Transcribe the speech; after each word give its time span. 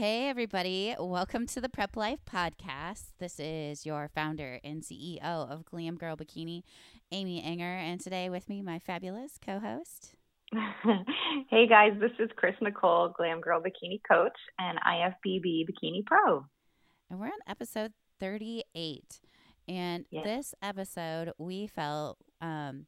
Hey, 0.00 0.30
everybody. 0.30 0.96
Welcome 0.98 1.46
to 1.48 1.60
the 1.60 1.68
Prep 1.68 1.94
Life 1.94 2.20
Podcast. 2.24 3.08
This 3.18 3.38
is 3.38 3.84
your 3.84 4.08
founder 4.08 4.58
and 4.64 4.80
CEO 4.82 5.20
of 5.22 5.66
Glam 5.66 5.96
Girl 5.96 6.16
Bikini, 6.16 6.62
Amy 7.12 7.42
Enger. 7.42 7.60
And 7.60 8.00
today 8.00 8.30
with 8.30 8.48
me, 8.48 8.62
my 8.62 8.78
fabulous 8.78 9.32
co 9.44 9.58
host. 9.58 10.14
hey, 11.50 11.66
guys. 11.68 11.92
This 12.00 12.12
is 12.18 12.30
Chris 12.34 12.54
Nicole, 12.62 13.10
Glam 13.14 13.42
Girl 13.42 13.60
Bikini 13.60 14.00
Coach 14.10 14.38
and 14.58 14.78
IFBB 14.78 15.66
Bikini 15.68 16.06
Pro. 16.06 16.46
And 17.10 17.20
we're 17.20 17.26
on 17.26 17.32
episode 17.46 17.92
38. 18.20 19.20
And 19.68 20.06
yes. 20.08 20.24
this 20.24 20.54
episode 20.62 21.32
we 21.36 21.66
felt 21.66 22.16
um, 22.40 22.86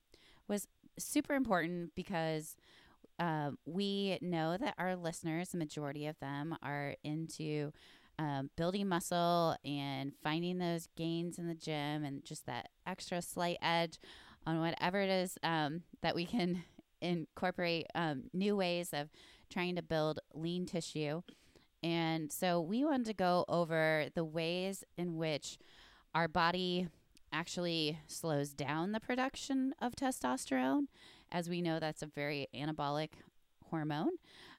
was 0.48 0.66
super 0.98 1.34
important 1.34 1.90
because 1.94 2.56
um, 3.22 3.56
we 3.64 4.18
know 4.20 4.56
that 4.56 4.74
our 4.78 4.96
listeners, 4.96 5.50
the 5.50 5.58
majority 5.58 6.06
of 6.06 6.18
them, 6.18 6.56
are 6.60 6.96
into 7.04 7.70
um, 8.18 8.50
building 8.56 8.88
muscle 8.88 9.54
and 9.64 10.12
finding 10.24 10.58
those 10.58 10.88
gains 10.96 11.38
in 11.38 11.46
the 11.46 11.54
gym 11.54 12.04
and 12.04 12.24
just 12.24 12.46
that 12.46 12.70
extra 12.84 13.22
slight 13.22 13.58
edge 13.62 14.00
on 14.44 14.58
whatever 14.58 15.00
it 15.00 15.08
is 15.08 15.38
um, 15.44 15.82
that 16.00 16.16
we 16.16 16.26
can 16.26 16.64
incorporate 17.00 17.86
um, 17.94 18.24
new 18.32 18.56
ways 18.56 18.90
of 18.92 19.08
trying 19.48 19.76
to 19.76 19.82
build 19.82 20.18
lean 20.34 20.66
tissue. 20.66 21.22
And 21.80 22.32
so 22.32 22.60
we 22.60 22.84
wanted 22.84 23.06
to 23.06 23.14
go 23.14 23.44
over 23.48 24.06
the 24.16 24.24
ways 24.24 24.82
in 24.96 25.16
which 25.16 25.58
our 26.12 26.26
body 26.26 26.88
actually 27.32 28.00
slows 28.08 28.52
down 28.52 28.90
the 28.90 29.00
production 29.00 29.74
of 29.80 29.94
testosterone. 29.94 30.86
As 31.32 31.48
we 31.48 31.62
know, 31.62 31.80
that's 31.80 32.02
a 32.02 32.06
very 32.06 32.46
anabolic 32.54 33.08
hormone. 33.70 34.12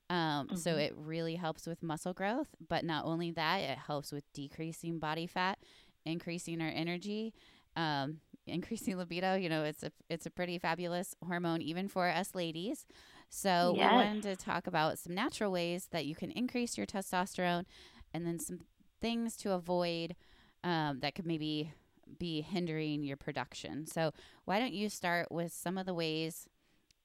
Um, 0.09 0.47
mm-hmm. 0.47 0.55
So 0.57 0.75
it 0.75 0.93
really 0.97 1.35
helps 1.35 1.65
with 1.65 1.81
muscle 1.81 2.13
growth. 2.13 2.49
But 2.67 2.83
not 2.83 3.05
only 3.05 3.31
that, 3.31 3.57
it 3.59 3.77
helps 3.77 4.11
with 4.11 4.23
decreasing 4.33 4.99
body 4.99 5.27
fat, 5.27 5.59
increasing 6.05 6.61
our 6.61 6.71
energy, 6.73 7.33
um, 7.75 8.17
increasing 8.47 8.97
libido. 8.97 9.35
You 9.35 9.49
know, 9.49 9.63
it's 9.63 9.83
a 9.83 9.91
it's 10.09 10.25
a 10.25 10.31
pretty 10.31 10.57
fabulous 10.57 11.15
hormone 11.25 11.61
even 11.61 11.87
for 11.87 12.09
us 12.09 12.35
ladies. 12.35 12.85
So 13.29 13.73
yes. 13.75 13.89
we 13.91 13.97
wanted 13.97 14.23
to 14.23 14.35
talk 14.35 14.67
about 14.67 14.99
some 14.99 15.15
natural 15.15 15.51
ways 15.51 15.87
that 15.91 16.05
you 16.05 16.13
can 16.13 16.29
increase 16.31 16.77
your 16.77 16.85
testosterone, 16.85 17.65
and 18.13 18.27
then 18.27 18.37
some 18.37 18.59
things 19.01 19.35
to 19.37 19.53
avoid 19.53 20.15
um, 20.63 20.99
that 20.99 21.15
could 21.15 21.25
maybe 21.25 21.73
be 22.19 22.41
hindering 22.41 23.03
your 23.03 23.17
production. 23.17 23.87
So, 23.87 24.11
why 24.45 24.59
don't 24.59 24.73
you 24.73 24.89
start 24.89 25.31
with 25.31 25.51
some 25.51 25.77
of 25.77 25.85
the 25.85 25.93
ways 25.93 26.47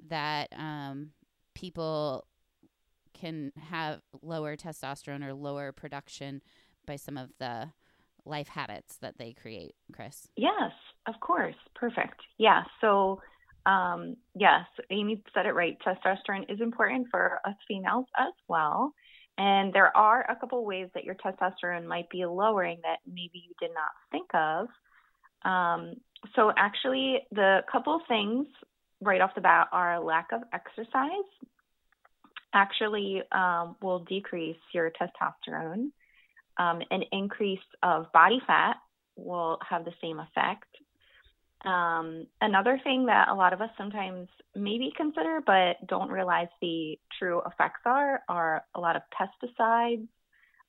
that 0.08 0.48
um, 0.56 1.10
people 1.54 2.27
can 3.18 3.52
have 3.70 4.00
lower 4.22 4.56
testosterone 4.56 5.24
or 5.24 5.34
lower 5.34 5.72
production 5.72 6.40
by 6.86 6.96
some 6.96 7.16
of 7.16 7.30
the 7.38 7.70
life 8.24 8.48
habits 8.48 8.96
that 8.98 9.18
they 9.18 9.32
create, 9.32 9.74
Chris? 9.92 10.28
Yes, 10.36 10.72
of 11.06 11.14
course. 11.20 11.56
Perfect. 11.74 12.20
Yeah. 12.38 12.62
So, 12.80 13.20
um, 13.66 14.16
yes, 14.34 14.64
Amy 14.90 15.22
said 15.34 15.46
it 15.46 15.55
right. 15.55 15.77
Testosterone 15.84 16.50
is 16.52 16.60
important 16.60 17.08
for 17.10 17.40
us 17.44 17.55
females 17.66 18.06
as 18.18 18.33
well. 18.48 18.92
And 19.36 19.72
there 19.72 19.96
are 19.96 20.27
a 20.28 20.36
couple 20.36 20.64
ways 20.64 20.88
that 20.94 21.05
your 21.05 21.14
testosterone 21.14 21.86
might 21.86 22.10
be 22.10 22.27
lowering 22.27 22.78
that 22.83 22.98
maybe 23.06 23.44
you 23.46 23.55
did 23.60 23.70
not 23.72 23.90
think 24.10 24.28
of. 24.34 24.68
Um, 25.48 25.94
so, 26.34 26.52
actually, 26.56 27.20
the 27.30 27.60
couple 27.70 28.00
things 28.08 28.46
right 29.00 29.20
off 29.20 29.34
the 29.34 29.41
bat 29.41 29.68
are 29.72 30.00
lack 30.00 30.28
of 30.32 30.42
exercise 30.52 31.48
actually 32.54 33.22
um, 33.32 33.77
will 33.82 34.00
decrease 34.00 34.56
your 34.72 34.90
testosterone. 34.90 35.90
Um, 36.56 36.80
an 36.90 37.02
increase 37.12 37.58
of 37.82 38.10
body 38.12 38.40
fat 38.46 38.77
will 39.16 39.58
have 39.68 39.84
the 39.84 39.92
same 40.00 40.18
effect. 40.18 40.66
Um, 41.64 42.27
another 42.40 42.80
thing 42.83 43.06
that 43.06 43.28
a 43.28 43.34
lot 43.34 43.52
of 43.52 43.61
us 43.61 43.70
sometimes 43.77 44.28
maybe 44.55 44.92
consider 44.96 45.40
but 45.44 45.84
don't 45.86 46.11
realize 46.11 46.48
the 46.61 46.98
true 47.18 47.42
effects 47.46 47.80
are 47.84 48.20
are 48.28 48.62
a 48.77 48.80
lot 48.80 48.94
of 48.94 49.02
pesticides 49.12 50.06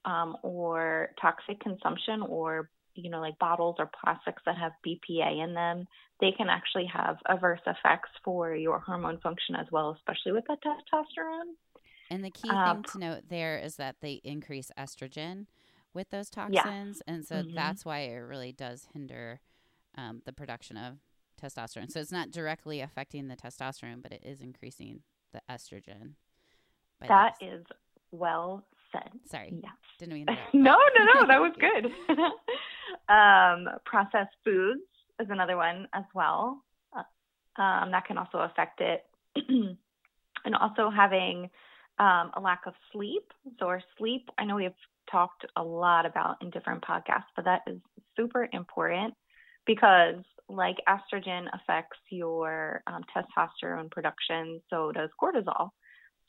um, 0.05 0.35
or 0.41 1.09
toxic 1.21 1.59
consumption 1.59 2.23
or 2.23 2.69
you 2.95 3.09
know, 3.09 3.19
like 3.19 3.37
bottles 3.39 3.75
or 3.79 3.89
plastics 4.03 4.41
that 4.45 4.57
have 4.57 4.71
BPA 4.85 5.43
in 5.43 5.53
them, 5.53 5.87
they 6.19 6.31
can 6.31 6.49
actually 6.49 6.85
have 6.93 7.17
adverse 7.27 7.61
effects 7.65 8.09
for 8.23 8.53
your 8.55 8.79
hormone 8.79 9.19
function 9.19 9.55
as 9.55 9.67
well, 9.71 9.95
especially 9.97 10.33
with 10.33 10.45
the 10.47 10.57
testosterone. 10.65 11.53
And 12.09 12.23
the 12.23 12.31
key 12.31 12.49
um, 12.49 12.77
thing 12.77 12.91
to 12.91 12.99
note 12.99 13.23
there 13.29 13.57
is 13.57 13.75
that 13.75 13.97
they 14.01 14.21
increase 14.23 14.71
estrogen 14.77 15.45
with 15.93 16.09
those 16.09 16.29
toxins. 16.29 17.01
Yeah. 17.05 17.13
And 17.13 17.25
so 17.25 17.35
mm-hmm. 17.35 17.55
that's 17.55 17.85
why 17.85 17.99
it 17.99 18.15
really 18.15 18.51
does 18.51 18.87
hinder 18.93 19.39
um, 19.95 20.21
the 20.25 20.33
production 20.33 20.77
of 20.77 20.97
testosterone. 21.41 21.91
So 21.91 21.99
it's 21.99 22.11
not 22.11 22.31
directly 22.31 22.81
affecting 22.81 23.27
the 23.27 23.35
testosterone, 23.35 24.01
but 24.01 24.11
it 24.11 24.23
is 24.23 24.41
increasing 24.41 25.01
the 25.31 25.41
estrogen. 25.49 26.13
That 27.07 27.35
is 27.39 27.63
well 28.11 28.65
said. 28.91 29.09
Sorry. 29.29 29.53
Yeah. 29.63 29.69
Didn't 29.99 30.13
mean 30.13 30.25
that. 30.25 30.37
no, 30.53 30.77
no, 30.97 31.05
no. 31.13 31.27
That 31.27 31.39
was 31.39 31.53
good. 31.59 31.91
um, 33.09 33.67
processed 33.85 34.35
foods 34.43 34.81
is 35.19 35.27
another 35.29 35.57
one 35.57 35.87
as 35.93 36.05
well. 36.13 36.63
Uh, 36.95 37.61
um, 37.61 37.91
that 37.91 38.05
can 38.05 38.17
also 38.17 38.39
affect 38.39 38.81
it. 38.81 39.03
and 40.45 40.55
also 40.55 40.89
having 40.89 41.49
um, 41.99 42.31
a 42.35 42.41
lack 42.41 42.61
of 42.65 42.73
sleep. 42.91 43.23
So, 43.59 43.67
our 43.67 43.81
sleep, 43.97 44.29
I 44.37 44.45
know 44.45 44.55
we 44.55 44.63
have 44.63 44.73
talked 45.11 45.45
a 45.55 45.63
lot 45.63 46.05
about 46.05 46.37
in 46.41 46.49
different 46.49 46.83
podcasts, 46.83 47.31
but 47.35 47.45
that 47.45 47.61
is 47.67 47.79
super 48.15 48.47
important 48.53 49.13
because, 49.65 50.23
like 50.47 50.77
estrogen 50.87 51.45
affects 51.53 51.99
your 52.09 52.81
um, 52.87 53.03
testosterone 53.15 53.91
production, 53.91 54.61
so 54.69 54.91
does 54.91 55.09
cortisol. 55.21 55.69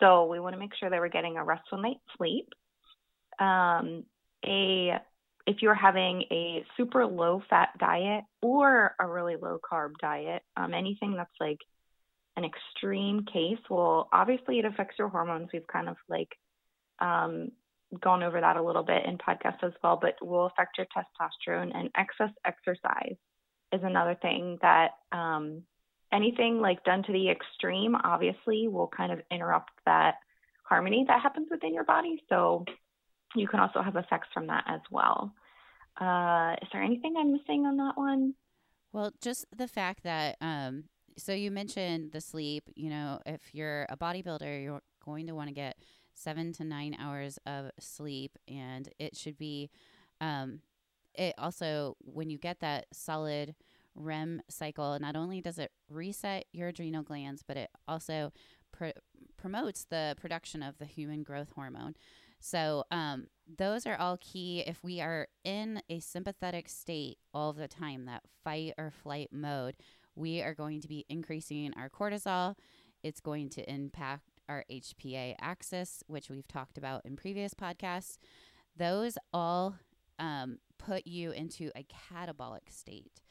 So 0.01 0.27
we 0.27 0.41
want 0.41 0.55
to 0.55 0.59
make 0.59 0.75
sure 0.79 0.91
that 0.91 0.99
we're 0.99 1.09
getting 1.09 1.37
a 1.37 1.45
restful 1.45 1.79
night's 1.79 2.01
sleep. 2.17 2.49
Um, 3.39 4.05
a 4.45 4.99
if 5.47 5.63
you're 5.63 5.75
having 5.75 6.23
a 6.31 6.65
super 6.77 7.07
low 7.07 7.43
fat 7.49 7.71
diet 7.79 8.25
or 8.43 8.95
a 9.01 9.07
really 9.07 9.37
low 9.37 9.59
carb 9.59 9.93
diet, 10.01 10.43
um, 10.57 10.75
anything 10.75 11.15
that's 11.17 11.31
like 11.41 11.59
an 12.37 12.45
extreme 12.45 13.25
case, 13.25 13.59
well, 13.69 14.09
obviously 14.13 14.59
it 14.59 14.65
affects 14.65 14.97
your 14.99 15.09
hormones. 15.09 15.49
We've 15.53 15.67
kind 15.67 15.89
of 15.89 15.97
like 16.09 16.29
um, 17.01 17.51
gone 18.01 18.23
over 18.23 18.41
that 18.41 18.57
a 18.57 18.63
little 18.63 18.83
bit 18.83 19.05
in 19.07 19.19
podcasts 19.19 19.65
as 19.65 19.73
well, 19.83 19.99
but 20.01 20.15
will 20.25 20.47
affect 20.47 20.79
your 20.79 20.87
testosterone 20.87 21.75
and 21.75 21.91
excess 21.97 22.35
exercise 22.45 23.17
is 23.73 23.81
another 23.83 24.17
thing 24.21 24.59
that 24.63 24.91
um, 25.13 25.63
anything 26.13 26.61
like 26.61 26.85
done 26.85 27.03
to 27.05 27.13
the 27.13 27.31
extreme 27.31 27.95
obviously 27.95 28.69
will 28.69 28.89
kind 28.89 29.13
of 29.13 29.21
interrupt 29.31 29.71
that 29.87 30.17
harmony 30.65 31.05
that 31.09 31.21
happens 31.21 31.49
within 31.51 31.75
your 31.75 31.85
body. 31.85 32.23
So 32.29 32.65
you 33.35 33.47
can 33.47 33.61
also 33.61 33.83
have 33.83 33.97
effects 33.97 34.29
from 34.33 34.47
that 34.49 34.65
as 34.67 34.81
well. 34.91 35.33
Uh, 36.01 36.55
is 36.63 36.69
there 36.73 36.83
anything 36.83 37.15
I'm 37.19 37.33
missing 37.33 37.67
on 37.67 37.77
that 37.77 37.97
one? 37.97 38.35
Well, 38.93 39.13
just 39.21 39.47
the 39.57 39.69
fact 39.69 40.03
that, 40.03 40.37
um, 40.41 40.85
so 41.17 41.33
you 41.33 41.51
mentioned 41.51 42.13
the 42.13 42.21
sleep, 42.21 42.65
you 42.75 42.91
know, 42.91 43.21
if 43.27 43.55
you're 43.55 43.87
a 43.89 43.97
bodybuilder, 43.97 44.63
you're 44.63 44.81
going 45.05 45.27
to 45.27 45.35
want 45.35 45.49
to 45.49 45.55
get 45.55 45.77
seven 46.15 46.53
to 46.55 46.65
nine 46.65 46.97
hours 46.99 47.39
of 47.47 47.71
sleep, 47.79 48.39
and 48.49 48.89
it 48.99 49.17
should 49.17 49.39
be, 49.39 49.71
um, 50.21 50.61
it 51.15 51.35
also, 51.39 51.97
when 52.01 52.31
you 52.31 52.39
get 52.39 52.61
that 52.61 52.87
solid 52.93 53.55
REM 53.95 54.43
cycle, 54.49 54.99
not 55.01 55.17
only 55.17 55.41
does 55.41 55.59
it 55.59 55.73
reset 55.89 56.47
your 56.53 56.69
adrenal 56.69 57.03
glands, 57.03 57.43
but 57.47 57.57
it 57.57 57.71
also 57.87 58.33
pr- 58.73 58.99
promotes 59.37 59.85
the 59.85 60.17
production 60.21 60.63
of 60.63 60.79
the 60.79 60.85
human 60.85 61.23
growth 61.23 61.53
hormone. 61.55 61.95
So, 62.41 62.85
um, 62.91 63.27
those 63.59 63.87
are 63.87 63.97
all 63.97 64.17
key. 64.19 64.61
If 64.67 64.83
we 64.83 65.01
are 65.01 65.29
in 65.45 65.83
a 65.89 66.01
sympathetic 66.01 66.69
state 66.69 67.19
all 67.35 67.53
the 67.53 67.69
time, 67.69 68.07
that 68.07 68.23
fight 68.45 68.75
or 68.79 68.91
flight 68.91 69.31
mode, 69.33 69.77
we 70.15 70.41
are 70.43 70.55
going 70.55 70.81
to 70.83 70.89
be 70.89 71.05
increasing 71.09 71.73
our 71.77 71.89
cortisol. 71.89 72.55
It's 73.03 73.21
going 73.21 73.49
to 73.51 73.71
impact 73.71 74.41
our 74.49 74.65
HPA 74.71 75.37
axis, 75.41 76.03
which 76.07 76.29
we've 76.29 76.49
talked 76.49 76.79
about 76.79 77.05
in 77.05 77.17
previous 77.17 77.55
podcasts. 77.55 78.19
Those 78.77 79.17
all 79.33 79.77
um, 80.19 80.59
put 80.79 81.07
you 81.07 81.31
into 81.33 81.71
a 81.77 81.85
catabolic 81.85 82.71
state. 82.71 83.23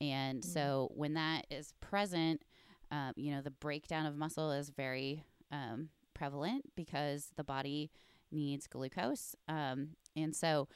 And 0.00 0.40
mm-hmm. 0.40 0.50
so 0.50 0.90
when 0.94 1.14
that 1.14 1.46
is 1.50 1.74
present, 1.80 2.42
um, 2.90 3.12
you 3.16 3.32
know, 3.32 3.42
the 3.42 3.50
breakdown 3.50 4.06
of 4.06 4.16
muscle 4.16 4.50
is 4.50 4.70
very 4.70 5.24
um, 5.52 5.90
prevalent 6.14 6.64
because 6.76 7.30
the 7.36 7.44
body 7.44 7.90
needs 8.32 8.66
glucose. 8.66 9.34
Um, 9.48 9.90
and 10.16 10.34
so 10.34 10.68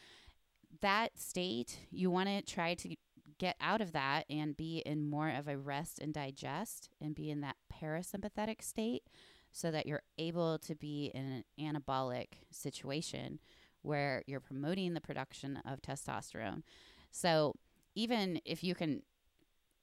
that 0.80 1.18
state, 1.18 1.78
you 1.90 2.10
want 2.10 2.28
to 2.28 2.42
try 2.42 2.74
to 2.74 2.96
get 3.38 3.56
out 3.60 3.80
of 3.80 3.92
that 3.92 4.24
and 4.30 4.56
be 4.56 4.78
in 4.86 5.08
more 5.08 5.28
of 5.28 5.48
a 5.48 5.56
rest 5.56 5.98
and 5.98 6.14
digest 6.14 6.90
and 7.00 7.14
be 7.14 7.30
in 7.30 7.40
that 7.40 7.56
parasympathetic 7.72 8.62
state 8.62 9.04
so 9.50 9.70
that 9.70 9.86
you're 9.86 10.02
able 10.18 10.58
to 10.58 10.74
be 10.74 11.10
in 11.14 11.44
an 11.58 11.74
anabolic 11.76 12.26
situation 12.50 13.38
where 13.82 14.22
you're 14.26 14.40
promoting 14.40 14.94
the 14.94 15.00
production 15.00 15.60
of 15.66 15.80
testosterone. 15.82 16.62
So 17.10 17.54
even 17.94 18.40
if 18.44 18.64
you 18.64 18.74
can 18.74 19.02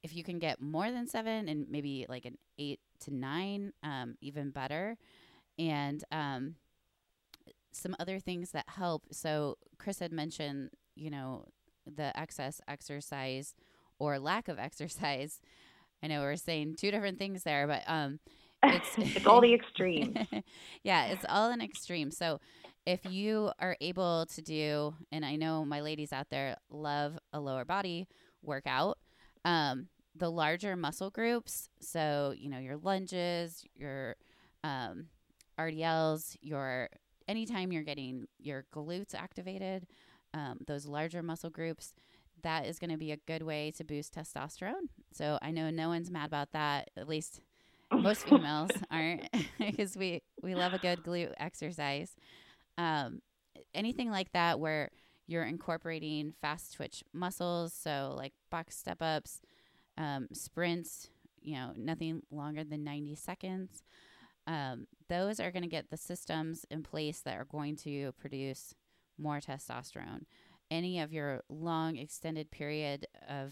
if 0.04 0.16
you 0.16 0.24
can 0.24 0.40
get 0.40 0.60
more 0.60 0.92
than 0.92 1.08
seven 1.08 1.48
and 1.48 1.68
maybe 1.70 2.08
like 2.10 2.26
an 2.26 2.38
eight 2.58 2.80
to 3.02 3.14
nine, 3.14 3.72
um, 3.84 4.16
even 4.20 4.50
better. 4.50 4.98
And 5.60 6.04
um, 6.12 6.56
some 7.72 7.96
other 8.00 8.20
things 8.20 8.52
that 8.52 8.66
help. 8.68 9.04
So 9.12 9.58
Chris 9.78 10.00
had 10.00 10.12
mentioned, 10.12 10.72
you 10.96 11.10
know, 11.10 11.46
the 11.86 12.18
excess 12.18 12.62
exercise 12.68 13.56
or 14.00 14.20
lack 14.20 14.48
of 14.48 14.60
exercise. 14.60 15.42
I 16.04 16.08
know 16.08 16.22
we're 16.22 16.36
saying 16.36 16.76
two 16.80 16.92
different 16.92 17.20
things 17.20 17.44
there, 17.44 17.68
but 17.68 17.84
um, 17.88 18.20
it's 18.64 18.98
it's 18.98 19.26
all 19.26 19.42
the 19.42 19.54
extremes. 19.56 20.18
yeah, 20.84 21.08
it's 21.08 21.26
all 21.30 21.52
an 21.52 21.62
extreme. 21.62 22.12
So 22.12 22.40
if 22.86 23.06
you 23.06 23.52
are 23.60 23.78
able 23.80 24.26
to 24.28 24.42
do, 24.42 24.96
and 25.12 25.24
I 25.24 25.36
know 25.36 25.64
my 25.66 25.82
ladies 25.82 26.12
out 26.12 26.30
there 26.30 26.58
love 26.70 27.18
a 27.32 27.40
lower 27.40 27.66
body 27.66 28.08
workout, 28.42 28.98
um, 29.46 29.88
the 30.16 30.30
larger 30.30 30.76
muscle 30.76 31.12
groups, 31.12 31.70
so 31.80 32.34
you 32.36 32.50
know 32.50 32.60
your 32.60 32.78
lunges, 32.78 33.64
your 33.76 34.16
um, 34.64 35.08
RDLs, 35.60 36.36
your 36.42 36.90
anytime 37.32 37.72
you're 37.72 37.84
getting 37.84 38.28
your 38.40 38.66
glutes 38.74 39.16
activated, 39.16 39.88
um, 40.34 40.60
those 40.68 40.86
larger 40.86 41.24
muscle 41.24 41.50
groups, 41.50 41.94
that 42.44 42.66
is 42.66 42.80
going 42.80 42.90
to 42.92 42.98
be 42.98 43.12
a 43.12 43.18
good 43.18 43.44
way 43.44 43.72
to 43.78 43.84
boost 43.84 44.16
testosterone. 44.16 44.90
So 45.14 45.38
I 45.42 45.52
know 45.52 45.70
no 45.70 45.90
one's 45.90 46.12
mad 46.12 46.28
about 46.28 46.52
that. 46.54 46.90
At 46.98 47.08
least 47.08 47.42
most 47.92 48.24
females 48.28 48.72
aren't, 48.90 49.28
because 49.60 49.98
we 49.98 50.22
we 50.42 50.56
love 50.56 50.74
a 50.74 50.80
good 50.80 51.04
glute 51.04 51.34
exercise 51.38 52.16
um, 52.78 53.22
anything 53.74 54.10
like 54.10 54.32
that 54.34 54.60
where 54.60 54.92
you're 55.28 55.44
incorporating 55.44 56.34
fast 56.42 56.74
twitch 56.74 57.04
muscles, 57.14 57.74
so 57.74 58.14
like 58.18 58.34
box 58.50 58.78
step 58.78 59.02
ups, 59.02 59.42
um, 59.98 60.28
sprints, 60.34 61.10
you 61.42 61.56
know, 61.56 61.72
nothing 61.76 62.22
longer 62.32 62.64
than 62.64 62.84
90 62.84 63.16
seconds. 63.16 63.84
Um, 64.48 64.88
those 65.12 65.42
are 65.42 65.52
going 65.52 65.62
to 65.62 65.68
get 65.68 65.90
the 65.90 65.98
systems 65.98 66.66
in 66.72 66.84
place 66.84 67.20
that 67.20 67.36
are 67.36 67.44
going 67.44 67.76
to 67.76 68.14
produce 68.14 68.74
more 69.18 69.42
testosterone. 69.42 70.24
Any 70.72 71.02
of 71.02 71.12
your 71.12 71.44
long 71.50 71.98
extended 71.98 72.50
period 72.50 73.08
of 73.28 73.52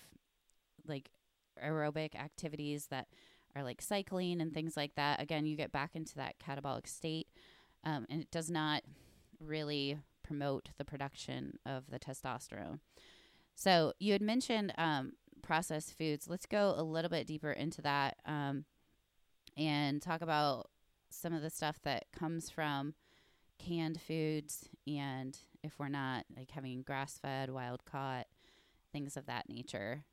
like 0.88 1.10
aerobic 1.62 2.16
activities 2.16 2.88
that 2.92 3.08
are 3.58 3.64
like 3.64 3.82
cycling 3.82 4.40
and 4.40 4.54
things 4.54 4.78
like 4.78 4.96
that, 4.96 5.22
again, 5.22 5.46
you 5.46 5.58
get 5.58 5.74
back 5.74 5.98
into 5.98 6.16
that 6.16 6.36
catabolic 6.40 6.88
state. 6.88 7.28
Um, 7.84 8.06
and 8.10 8.22
it 8.22 8.32
does 8.32 8.50
not 8.50 8.84
really 9.42 10.00
promote 10.24 10.70
the 10.78 10.86
production 10.86 11.60
of 11.66 11.90
the 11.90 12.00
testosterone. 12.00 12.80
So 13.56 13.92
you 14.00 14.14
had 14.14 14.22
mentioned 14.22 14.74
um, 14.78 15.12
processed 15.42 15.98
foods. 15.98 16.30
Let's 16.30 16.46
go 16.46 16.74
a 16.78 16.84
little 16.84 17.10
bit 17.10 17.28
deeper 17.28 17.52
into 17.52 17.82
that 17.82 18.16
um, 18.26 18.64
and 19.58 20.02
talk 20.02 20.22
about 20.22 20.70
some 21.10 21.34
of 21.34 21.42
the 21.42 21.50
stuff 21.50 21.80
that 21.84 22.06
comes 22.12 22.50
from 22.50 22.94
canned 23.58 24.00
foods 24.00 24.70
and 24.88 25.38
if 25.64 25.78
we're 25.78 25.90
not 25.90 26.26
like 26.36 26.52
having 26.52 26.82
grass 26.82 27.20
fed, 27.22 27.50
wild 27.50 27.84
caught, 27.86 28.28
things 28.92 29.18
of 29.18 29.26
that 29.26 29.50
nature. 29.50 30.04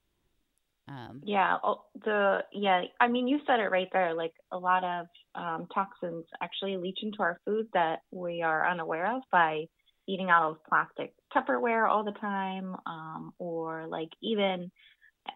Um, 0.88 1.20
yeah, 1.24 1.56
the 2.04 2.44
yeah, 2.52 2.82
I 3.00 3.08
mean, 3.08 3.26
you 3.26 3.40
said 3.46 3.58
it 3.58 3.70
right 3.70 3.88
there. 3.92 4.14
Like 4.14 4.34
a 4.52 4.58
lot 4.58 4.84
of 4.84 5.06
um, 5.34 5.66
toxins 5.74 6.24
actually 6.40 6.76
leach 6.76 6.98
into 7.02 7.18
our 7.20 7.40
food 7.44 7.66
that 7.74 8.00
we 8.12 8.42
are 8.42 8.68
unaware 8.68 9.16
of 9.16 9.22
by 9.32 9.64
eating 10.06 10.30
out 10.30 10.50
of 10.50 10.64
plastic 10.68 11.12
Tupperware 11.34 11.88
all 11.88 12.04
the 12.04 12.12
time, 12.12 12.76
um, 12.86 13.32
or 13.38 13.86
like 13.88 14.10
even 14.22 14.70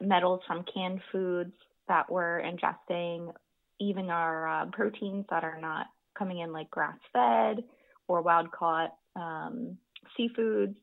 metals 0.01 0.41
from 0.47 0.65
canned 0.73 1.01
foods 1.11 1.53
that 1.89 2.11
we're 2.11 2.41
ingesting, 2.41 3.33
even 3.81 4.11
our 4.11 4.49
uh, 4.49 4.67
proteins 4.73 5.25
that 5.31 5.45
are 5.45 5.61
not 5.61 5.87
coming 6.17 6.39
in 6.39 6.53
like 6.53 6.71
grass 6.71 6.99
fed 7.13 7.65
or 8.09 8.23
wild 8.23 8.51
caught 8.53 8.95
um, 9.17 9.79
seafoods. 10.19 10.75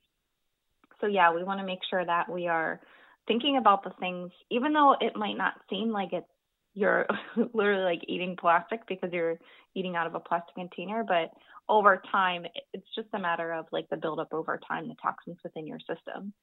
So 1.00 1.08
yeah, 1.08 1.34
we 1.34 1.44
want 1.44 1.60
to 1.60 1.66
make 1.66 1.80
sure 1.90 2.04
that 2.04 2.30
we 2.30 2.48
are 2.48 2.82
thinking 3.28 3.58
about 3.58 3.84
the 3.84 3.92
things, 4.00 4.32
even 4.50 4.74
though 4.74 4.96
it 5.00 5.16
might 5.16 5.38
not 5.38 5.54
seem 5.70 5.90
like 5.92 6.10
it's 6.12 6.26
you're 6.74 7.08
literally 7.54 7.84
like 7.84 8.02
eating 8.08 8.36
plastic 8.40 8.82
because 8.88 9.12
you're 9.12 9.40
eating 9.76 9.96
out 9.96 10.08
of 10.08 10.16
a 10.16 10.20
plastic 10.20 10.56
container, 10.56 11.04
but 11.04 11.32
over 11.70 12.02
time, 12.12 12.46
it's 12.74 12.88
just 12.96 13.08
a 13.14 13.20
matter 13.20 13.52
of 13.52 13.66
like 13.72 13.90
the 13.90 13.98
buildup 13.98 14.34
over 14.34 14.60
time, 14.68 14.88
the 14.88 14.96
toxins 15.02 15.38
within 15.44 15.68
your 15.68 15.80
system. 15.80 16.34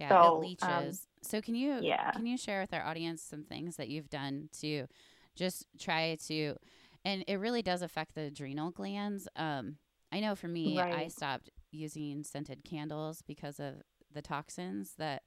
Yeah, 0.00 0.08
so, 0.08 0.36
it 0.36 0.40
leaches. 0.40 0.62
Um, 0.62 0.92
so 1.22 1.40
can 1.40 1.54
you 1.54 1.78
yeah. 1.80 2.10
can 2.10 2.26
you 2.26 2.36
share 2.36 2.60
with 2.60 2.74
our 2.74 2.84
audience 2.84 3.22
some 3.22 3.44
things 3.44 3.76
that 3.76 3.88
you've 3.88 4.10
done 4.10 4.48
to 4.60 4.86
just 5.34 5.66
try 5.78 6.16
to 6.26 6.56
and 7.04 7.24
it 7.26 7.36
really 7.36 7.62
does 7.62 7.82
affect 7.82 8.14
the 8.14 8.22
adrenal 8.22 8.70
glands. 8.70 9.28
Um, 9.36 9.76
I 10.10 10.20
know 10.20 10.34
for 10.34 10.48
me, 10.48 10.78
right. 10.78 10.94
I 10.94 11.08
stopped 11.08 11.50
using 11.70 12.22
scented 12.22 12.64
candles 12.64 13.22
because 13.26 13.60
of 13.60 13.74
the 14.12 14.22
toxins 14.22 14.94
that 14.98 15.22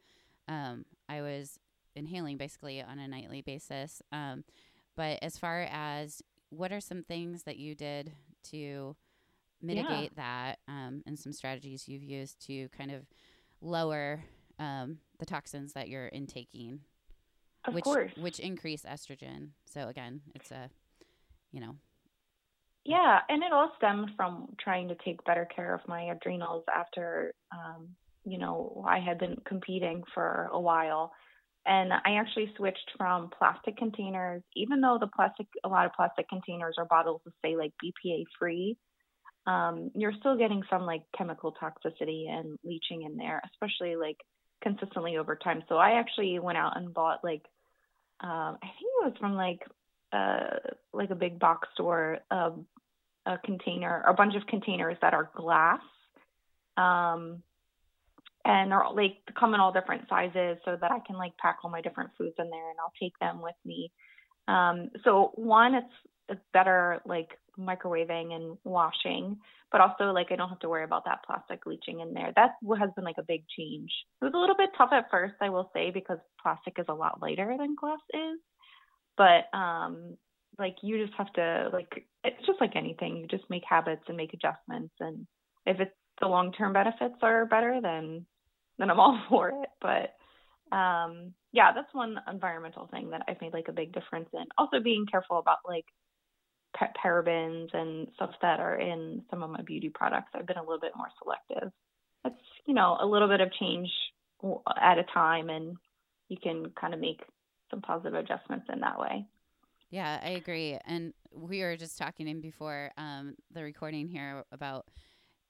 um, 0.48 0.86
I 1.08 1.22
was 1.22 1.60
inhaling 1.96 2.38
basically 2.38 2.82
on 2.82 3.00
a 3.00 3.08
nightly 3.08 3.42
basis. 3.42 4.02
Um, 4.12 4.44
but 4.96 5.20
as 5.22 5.38
far 5.38 5.68
as 5.72 6.22
what 6.50 6.72
are 6.72 6.80
some 6.80 7.04
things 7.04 7.44
that 7.44 7.58
you 7.58 7.76
did 7.76 8.14
to 8.52 8.96
mitigate 9.62 10.12
yeah. 10.16 10.56
that 10.56 10.60
um, 10.68 11.04
and 11.06 11.20
some 11.20 11.34
strategies 11.34 11.88
you've 11.88 12.04
used 12.04 12.46
to 12.48 12.70
kind 12.70 12.92
of 12.92 13.06
lower 13.62 14.24
um, 14.58 15.00
the 15.20 15.26
toxins 15.26 15.74
that 15.74 15.90
you're 15.90 16.08
intaking? 16.08 16.80
Of 17.68 17.74
which, 17.74 17.84
course. 17.84 18.12
Which 18.18 18.40
increase 18.40 18.84
estrogen. 18.84 19.50
So 19.66 19.88
again, 19.88 20.22
it's 20.34 20.52
a, 20.52 20.70
you 21.52 21.60
know. 21.60 21.76
Yeah, 22.86 23.20
and 23.28 23.44
it 23.44 23.52
all 23.52 23.72
stemmed 23.78 24.12
from 24.16 24.56
trying 24.60 24.88
to 24.88 24.96
take 25.04 25.24
better 25.26 25.46
care 25.54 25.76
of 25.76 25.82
my 25.88 26.04
adrenals 26.04 26.64
after 26.74 27.34
um, 27.52 27.90
you 28.28 28.38
know, 28.38 28.84
I 28.88 29.00
had 29.00 29.20
been 29.20 29.38
competing 29.46 30.04
for 30.14 30.50
a 30.52 30.60
while. 30.60 31.12
And 31.66 31.92
I 31.94 32.16
actually 32.20 32.52
switched 32.58 32.92
from 32.98 33.30
plastic 33.38 33.78
containers, 33.78 34.42
even 34.56 34.82
though 34.82 34.98
the 35.00 35.08
plastic, 35.08 35.48
a 35.64 35.70
lot 35.70 35.86
of 35.86 35.94
plastic 35.94 36.28
containers 36.30 36.76
or 36.78 36.86
bottles 36.86 37.22
will 37.26 37.34
say 37.44 37.56
like 37.56 37.72
BPA 37.84 38.24
free, 38.38 38.78
um, 39.48 39.92
you're 39.96 40.14
still 40.20 40.38
getting 40.38 40.62
some 40.70 40.84
like 40.84 41.04
chemical 41.18 41.54
toxicity 41.62 42.30
and 42.30 42.58
leaching 42.64 43.04
in 43.04 43.16
there, 43.18 43.42
especially 43.54 43.96
like 43.96 44.18
consistently 44.62 45.18
over 45.18 45.36
time. 45.36 45.64
So 45.70 45.76
I 45.76 46.00
actually 46.00 46.38
went 46.40 46.58
out 46.58 46.78
and 46.78 46.94
bought 46.94 47.24
like, 47.24 47.44
um, 48.20 48.58
I 48.62 48.68
think 48.68 48.92
it 49.02 49.06
was 49.06 49.14
from 49.20 49.36
like, 49.36 49.62
uh, 50.12 50.58
like 50.94 51.10
a 51.10 51.16
big 51.16 51.40
box 51.40 51.68
store, 51.74 52.20
um, 52.32 52.66
a 53.26 53.38
container, 53.38 54.04
a 54.08 54.14
bunch 54.14 54.36
of 54.36 54.48
containers 54.48 54.98
that 55.02 55.14
are 55.14 55.30
glass. 55.36 55.82
Um, 56.78 57.44
and 58.46 58.72
they're 58.72 58.84
like 58.96 59.18
come 59.38 59.54
in 59.54 59.60
all 59.60 59.74
different 59.74 60.08
sizes 60.08 60.58
so 60.64 60.78
that 60.80 60.92
I 60.92 61.00
can 61.06 61.18
like 61.18 61.36
pack 61.38 61.58
all 61.64 61.70
my 61.70 61.82
different 61.82 62.12
foods 62.18 62.36
in 62.40 62.50
there 62.50 62.70
and 62.70 62.80
I'll 62.80 62.94
take 63.00 63.18
them 63.20 63.42
with 63.42 63.56
me. 63.66 63.92
Um, 64.48 64.90
so 65.04 65.32
one, 65.36 65.76
it's 65.76 65.94
it's 66.30 66.42
better 66.54 67.02
like 67.06 67.40
microwaving 67.58 68.34
and 68.34 68.58
washing, 68.64 69.38
but 69.72 69.82
also 69.82 70.12
like 70.12 70.28
I 70.32 70.36
don't 70.36 70.50
have 70.50 70.60
to 70.60 70.70
worry 70.70 70.84
about 70.84 71.06
that 71.06 71.24
plastic 71.26 71.66
leaching 71.66 72.00
in 72.00 72.14
there. 72.14 72.32
That 72.36 72.52
has 72.80 72.90
been 72.96 73.06
like 73.06 73.18
a 73.18 73.24
big 73.24 73.44
change. 73.58 73.92
It 74.22 74.26
was 74.26 74.34
a 74.36 74.38
little 74.38 74.56
bit 74.56 74.70
tough 74.78 74.90
at 74.92 75.10
first, 75.10 75.36
I 75.42 75.50
will 75.50 75.70
say, 75.74 75.92
because 75.92 76.20
plastic 76.42 76.76
is 76.78 76.86
a 76.90 76.94
lot 76.94 77.22
lighter 77.22 77.56
than 77.58 77.76
glass 77.80 78.00
is. 78.14 78.40
But 79.18 79.58
um, 79.58 80.18
like 80.60 80.76
you 80.82 81.04
just 81.04 81.18
have 81.18 81.32
to 81.34 81.70
like 81.74 82.06
it's 82.24 82.46
just 82.46 82.62
like 82.62 82.76
anything. 82.76 83.18
You 83.18 83.28
just 83.28 83.50
make 83.50 83.64
habits 83.68 84.04
and 84.08 84.18
make 84.18 84.34
adjustments, 84.34 84.94
and 85.00 85.26
if 85.66 85.80
it's 85.80 85.92
the 86.22 86.28
long 86.28 86.52
term 86.52 86.74
benefits 86.74 87.16
are 87.22 87.46
better, 87.46 87.80
then 87.82 88.26
then 88.78 88.90
I'm 88.90 89.00
all 89.00 89.20
for 89.30 89.50
it. 89.50 89.70
But 89.82 90.14
um, 90.72 91.34
yeah, 91.52 91.72
that's 91.74 91.94
one 91.94 92.18
environmental 92.32 92.88
thing 92.88 93.10
that 93.12 93.24
I've 93.28 93.42
made 93.42 93.54
like 93.54 93.68
a 93.68 93.74
big 93.74 93.94
difference 93.94 94.30
in. 94.34 94.46
Also 94.58 94.80
being 94.80 95.06
careful 95.10 95.40
about 95.40 95.58
like 95.66 95.86
parabens 97.04 97.74
and 97.74 98.08
stuff 98.16 98.32
that 98.42 98.60
are 98.60 98.76
in 98.76 99.24
some 99.30 99.44
of 99.44 99.50
my 99.50 99.62
beauty 99.62 99.90
products. 99.90 100.30
I've 100.34 100.46
been 100.46 100.58
a 100.58 100.62
little 100.62 100.80
bit 100.80 100.94
more 100.96 101.10
selective. 101.22 101.72
That's 102.24 102.36
you 102.66 102.74
know 102.74 102.98
a 103.00 103.06
little 103.06 103.28
bit 103.28 103.42
of 103.42 103.52
change 103.54 103.90
at 104.82 105.00
a 105.00 105.06
time, 105.14 105.50
and 105.50 105.76
you 106.30 106.38
can 106.42 106.72
kind 106.80 106.94
of 106.94 107.00
make 107.00 107.22
some 107.72 107.82
positive 107.82 108.14
adjustments 108.14 108.68
in 108.72 108.80
that 108.82 109.00
way. 109.00 109.26
Yeah, 109.90 110.20
I 110.22 110.30
agree. 110.32 110.78
And 110.86 111.14
we 111.34 111.62
were 111.62 111.78
just 111.78 111.98
talking 111.98 112.28
in 112.28 112.42
before 112.42 112.92
um, 112.98 113.36
the 113.54 113.64
recording 113.64 114.08
here 114.08 114.44
about 114.52 114.86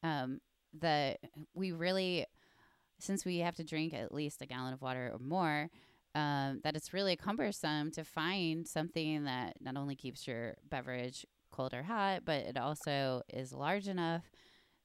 um, 0.03 0.39
the 0.79 1.15
we 1.53 1.71
really 1.71 2.25
since 2.99 3.25
we 3.25 3.39
have 3.39 3.55
to 3.55 3.63
drink 3.63 3.93
at 3.93 4.13
least 4.13 4.41
a 4.41 4.45
gallon 4.45 4.73
of 4.73 4.81
water 4.81 5.11
or 5.13 5.19
more, 5.19 5.69
um, 6.15 6.61
that 6.63 6.75
it's 6.75 6.93
really 6.93 7.15
cumbersome 7.15 7.91
to 7.91 8.03
find 8.03 8.67
something 8.67 9.25
that 9.25 9.55
not 9.61 9.77
only 9.77 9.95
keeps 9.95 10.27
your 10.27 10.55
beverage 10.69 11.25
cold 11.51 11.73
or 11.73 11.83
hot, 11.83 12.21
but 12.25 12.41
it 12.41 12.57
also 12.57 13.21
is 13.31 13.53
large 13.53 13.87
enough 13.87 14.23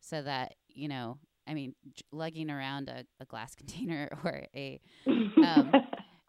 so 0.01 0.21
that, 0.23 0.55
you 0.69 0.89
know, 0.89 1.19
I 1.47 1.55
mean, 1.55 1.75
lugging 2.13 2.51
around 2.51 2.89
a, 2.89 3.05
a 3.21 3.25
glass 3.25 3.55
container 3.57 4.09
or 4.25 4.47
a, 4.55 4.81
um, 5.07 5.73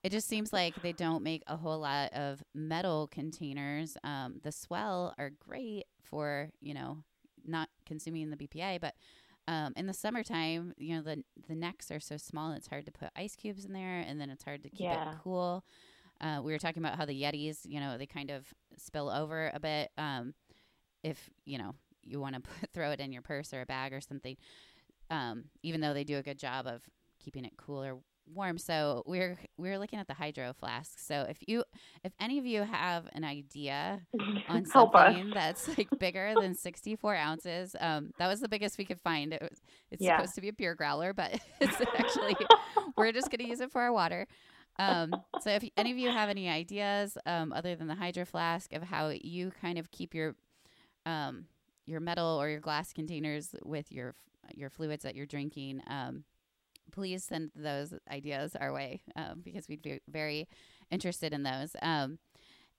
it 0.04 0.12
just 0.12 0.28
seems 0.28 0.52
like 0.52 0.82
they 0.82 0.92
don't 0.92 1.24
make 1.24 1.44
a 1.48 1.56
whole 1.56 1.80
lot 1.80 2.14
of 2.14 2.44
metal 2.54 3.08
containers. 3.08 3.98
Um, 4.04 4.40
the 4.44 4.50
S'well 4.50 5.14
are 5.18 5.32
great 5.40 5.86
for, 6.04 6.50
you 6.62 6.74
know, 6.74 6.98
not 7.46 7.70
consuming 7.86 8.30
the 8.30 8.38
BPA, 8.38 8.80
but 8.80 8.96
um, 9.48 9.74
in 9.76 9.88
the 9.88 9.94
summertime, 9.94 10.74
you 10.78 10.96
know, 10.96 11.02
the 11.02 11.24
the 11.48 11.56
necks 11.56 11.92
are 11.92 12.00
so 12.00 12.18
small 12.18 12.54
it's 12.54 12.68
hard 12.68 12.86
to 12.86 12.92
put 12.92 13.10
ice 13.16 13.36
cubes 13.36 13.66
in 13.66 13.74
there, 13.74 14.00
and 14.00 14.20
then 14.20 14.30
it's 14.30 14.44
hard 14.44 14.64
to 14.64 14.70
keep 14.70 14.82
yeah. 14.82 15.12
it 15.12 15.18
cool. 15.24 15.64
Uh, 16.22 16.40
we 16.42 16.54
were 16.54 16.60
talking 16.60 16.82
about 16.82 16.98
how 16.98 17.06
the 17.06 17.22
Yetis, 17.22 17.60
you 17.66 17.80
know, 17.80 17.98
they 17.98 18.06
kind 18.06 18.32
of 18.32 18.46
spill 18.78 19.10
over 19.10 19.52
a 19.54 19.60
bit. 19.60 19.92
Um, 19.98 20.34
if 21.04 21.30
you 21.46 21.58
know 21.58 21.76
you 22.02 22.20
want 22.20 22.36
to 22.44 22.68
throw 22.74 22.92
it 22.92 23.00
in 23.00 23.12
your 23.12 23.22
purse 23.22 23.54
or 23.54 23.62
a 23.62 23.66
bag 23.66 23.94
or 23.94 24.02
something, 24.02 24.38
um, 25.10 25.46
even 25.62 25.82
though 25.82 25.94
they 25.94 26.04
do 26.04 26.18
a 26.18 26.24
good 26.24 26.40
job 26.40 26.66
of 26.66 26.82
keeping 27.20 27.46
it 27.46 27.54
cool 27.58 27.84
or 27.84 28.00
warm. 28.32 28.58
So 28.58 29.04
we're 29.06 29.38
we're 29.58 29.78
looking 29.78 30.00
at 30.00 30.08
the 30.08 30.14
hydro 30.14 30.54
flask. 30.54 31.00
So 31.00 31.26
if 31.30 31.38
you 31.48 31.64
if 32.04 32.14
any 32.20 32.40
of 32.40 32.46
you 32.46 32.64
have 32.64 33.08
an 33.14 33.24
idea 33.24 34.02
on 34.50 34.66
something 34.66 35.32
that's 35.34 35.68
like 35.78 35.90
bigger 36.00 36.34
than 36.40 36.56
64 36.56 37.16
ounces, 37.16 37.76
um, 37.80 38.12
that 38.20 38.28
was 38.28 38.40
the 38.40 38.50
biggest 38.50 38.78
we 38.78 38.86
could 38.86 39.02
find. 39.02 39.34
It 39.34 39.42
was 39.42 39.62
it's 39.92 40.02
yeah. 40.02 40.18
supposed 40.18 40.36
to 40.36 40.42
be 40.42 40.50
a 40.50 40.54
beer 40.54 40.76
growler, 40.76 41.14
but 41.14 41.40
it's 41.62 41.82
actually 41.98 42.36
we're 42.98 43.12
just 43.12 43.30
gonna 43.30 43.48
use 43.48 43.62
it 43.62 43.72
for 43.72 43.82
our 43.82 43.94
water. 43.94 44.28
Um, 44.80 45.14
so 45.42 45.52
if 45.52 45.64
any 45.78 45.92
of 45.92 45.98
you 45.98 46.10
have 46.10 46.30
any 46.30 46.50
ideas 46.50 47.16
um, 47.28 47.54
other 47.54 47.76
than 47.76 47.88
the 47.88 47.96
hydro 47.96 48.26
flask 48.26 48.74
of 48.74 48.82
how 48.82 49.10
you 49.10 49.52
kind 49.62 49.78
of 49.78 49.92
keep 49.92 50.16
your 50.16 50.36
um, 51.06 51.46
your 51.86 52.00
metal 52.00 52.42
or 52.42 52.50
your 52.50 52.60
glass 52.60 52.94
containers 52.94 53.54
with 53.64 53.92
your 53.92 54.16
your 54.56 54.70
fluids 54.70 55.04
that 55.04 55.16
you're 55.16 55.26
drinking, 55.26 55.82
um, 55.88 56.24
please 56.94 57.24
send 57.24 57.52
those 57.56 57.94
ideas 58.10 58.56
our 58.60 58.72
way 58.72 59.02
um, 59.16 59.42
because 59.44 59.68
we'd 59.68 59.82
be 59.82 60.00
very 60.08 60.48
interested 60.92 61.34
in 61.34 61.44
those. 61.44 61.76
Um, 61.82 62.20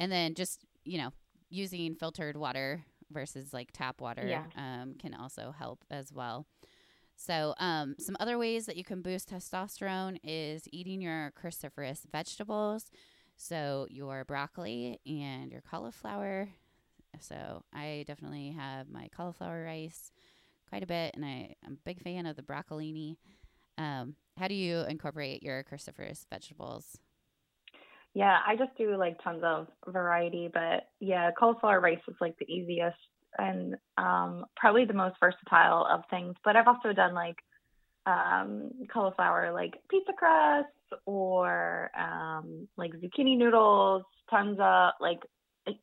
and 0.00 0.11
then 0.11 0.35
just, 0.35 0.64
you 0.85 0.99
know, 0.99 1.11
using 1.50 1.94
filtered 1.97 2.37
water 2.37 2.85
versus 3.11 3.52
like 3.52 3.71
tap 3.73 4.00
water 4.00 4.26
yeah. 4.26 4.44
um, 4.56 4.94
can 4.99 5.14
also 5.14 5.54
help 5.56 5.85
as 5.90 6.12
well. 6.12 6.47
So, 7.16 7.54
um, 7.59 7.94
some 7.99 8.16
other 8.18 8.38
ways 8.38 8.66
that 8.66 8.76
you 8.76 8.85
can 8.85 9.00
boost 9.00 9.30
testosterone 9.30 10.18
is 10.25 10.64
eating 10.73 11.00
your 11.00 11.33
cruciferous 11.40 12.00
vegetables. 12.11 12.90
So, 13.37 13.87
your 13.88 14.25
broccoli 14.25 14.99
and 15.06 15.52
your 15.52 15.61
cauliflower. 15.61 16.49
So, 17.21 17.62
I 17.73 18.04
definitely 18.09 18.50
have 18.50 18.88
my 18.88 19.09
cauliflower 19.14 19.64
rice 19.64 20.11
quite 20.68 20.83
a 20.83 20.87
bit, 20.87 21.14
and 21.14 21.25
I, 21.25 21.54
I'm 21.64 21.75
a 21.75 21.85
big 21.85 22.02
fan 22.02 22.26
of 22.26 22.35
the 22.35 22.42
broccolini. 22.42 23.16
Um, 23.78 24.14
how 24.36 24.48
do 24.48 24.54
you 24.54 24.80
incorporate 24.88 25.42
your 25.42 25.64
cruciferous 25.64 26.26
vegetables? 26.30 26.98
Yeah, 28.14 28.38
I 28.46 28.56
just 28.56 28.76
do 28.78 28.96
like 28.96 29.22
tons 29.22 29.42
of 29.44 29.66
variety, 29.88 30.48
but 30.52 30.88
yeah, 31.00 31.30
cauliflower 31.36 31.80
rice 31.80 31.98
is 32.08 32.14
like 32.20 32.36
the 32.38 32.50
easiest 32.50 32.96
and 33.38 33.74
um, 33.98 34.44
probably 34.56 34.84
the 34.84 34.92
most 34.94 35.16
versatile 35.18 35.86
of 35.90 36.02
things. 36.10 36.36
But 36.44 36.54
I've 36.56 36.68
also 36.68 36.92
done 36.92 37.14
like 37.14 37.36
um, 38.06 38.70
cauliflower 38.92 39.52
like 39.52 39.74
pizza 39.90 40.12
crust 40.16 40.68
or 41.06 41.90
um, 41.98 42.68
like 42.76 42.92
zucchini 42.92 43.36
noodles, 43.36 44.04
tons 44.30 44.58
of 44.60 44.92
like 45.00 45.20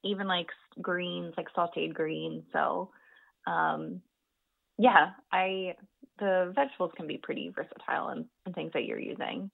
even 0.04 0.28
like 0.28 0.48
greens, 0.82 1.34
like 1.36 1.48
sauteed 1.56 1.94
greens. 1.94 2.44
So 2.54 2.92
um, 3.48 4.02
yeah, 4.82 5.12
I 5.32 5.76
the 6.18 6.52
vegetables 6.56 6.92
can 6.98 7.06
be 7.06 7.20
pretty 7.22 7.52
versatile 7.56 8.10
and, 8.10 8.26
and 8.46 8.56
things 8.56 8.72
that 8.74 8.86
you're 8.86 9.00
using. 9.00 9.52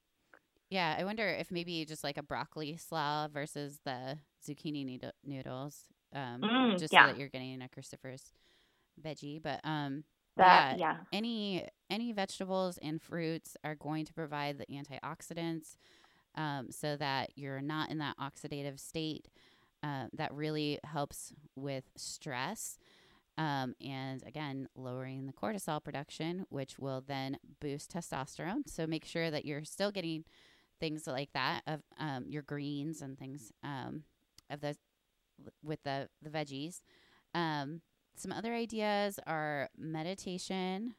Yeah, 0.70 0.96
I 0.98 1.04
wonder 1.04 1.28
if 1.28 1.52
maybe 1.52 1.86
just 1.86 2.04
like 2.04 2.18
a 2.18 2.24
broccoli 2.24 2.78
slaw 2.78 3.28
versus 3.28 3.80
the 3.86 4.18
zucchini 4.46 5.00
noodles, 5.26 5.84
um, 6.14 6.42
mm, 6.42 6.80
just 6.80 6.94
yeah. 6.94 7.08
so 7.08 7.12
that 7.12 7.20
you're 7.20 7.30
getting 7.30 7.62
a 7.62 7.68
cruciferous 7.68 8.32
veggie. 9.02 9.42
But 9.42 9.60
um, 9.66 10.06
that, 10.38 10.80
yeah, 10.80 10.94
yeah, 10.94 10.98
any 11.12 11.68
any 11.90 12.14
vegetables 12.14 12.80
and 12.82 13.02
fruits 13.02 13.58
are 13.66 13.76
going 13.76 14.06
to 14.06 14.14
provide 14.14 14.58
the 14.58 14.66
antioxidants, 14.66 15.76
um, 16.36 16.68
so 16.72 16.96
that 16.96 17.32
you're 17.36 17.62
not 17.62 17.92
in 17.92 17.98
that 17.98 18.16
oxidative 18.18 18.80
state. 18.80 19.28
Uh, 19.84 20.06
that 20.14 20.34
really 20.34 20.80
helps 20.86 21.34
with 21.56 21.84
stress. 21.98 22.78
Um, 23.38 23.76
and 23.80 24.24
again, 24.26 24.68
lowering 24.76 25.28
the 25.28 25.34
cortisol 25.34 25.84
production, 25.84 26.46
which 26.50 26.80
will 26.80 27.04
then 27.06 27.38
boost 27.62 27.94
testosterone. 27.94 28.68
So 28.68 28.88
make 28.88 29.06
sure 29.06 29.30
that 29.30 29.46
you're 29.46 29.64
still 29.64 29.92
getting 29.92 30.24
things 30.80 31.08
like 31.08 31.34
that 31.34 31.62
of 31.68 31.82
um, 32.00 32.26
your 32.28 32.42
greens 32.42 33.02
and 33.02 33.18
things 33.18 33.52
um, 33.64 34.04
of 34.50 34.62
the 34.62 34.76
with 35.64 35.84
the 35.84 36.10
the 36.22 36.30
veggies. 36.30 36.82
Um, 37.36 37.82
some 38.16 38.32
other 38.32 38.54
ideas 38.54 39.20
are 39.28 39.70
meditation. 39.78 40.96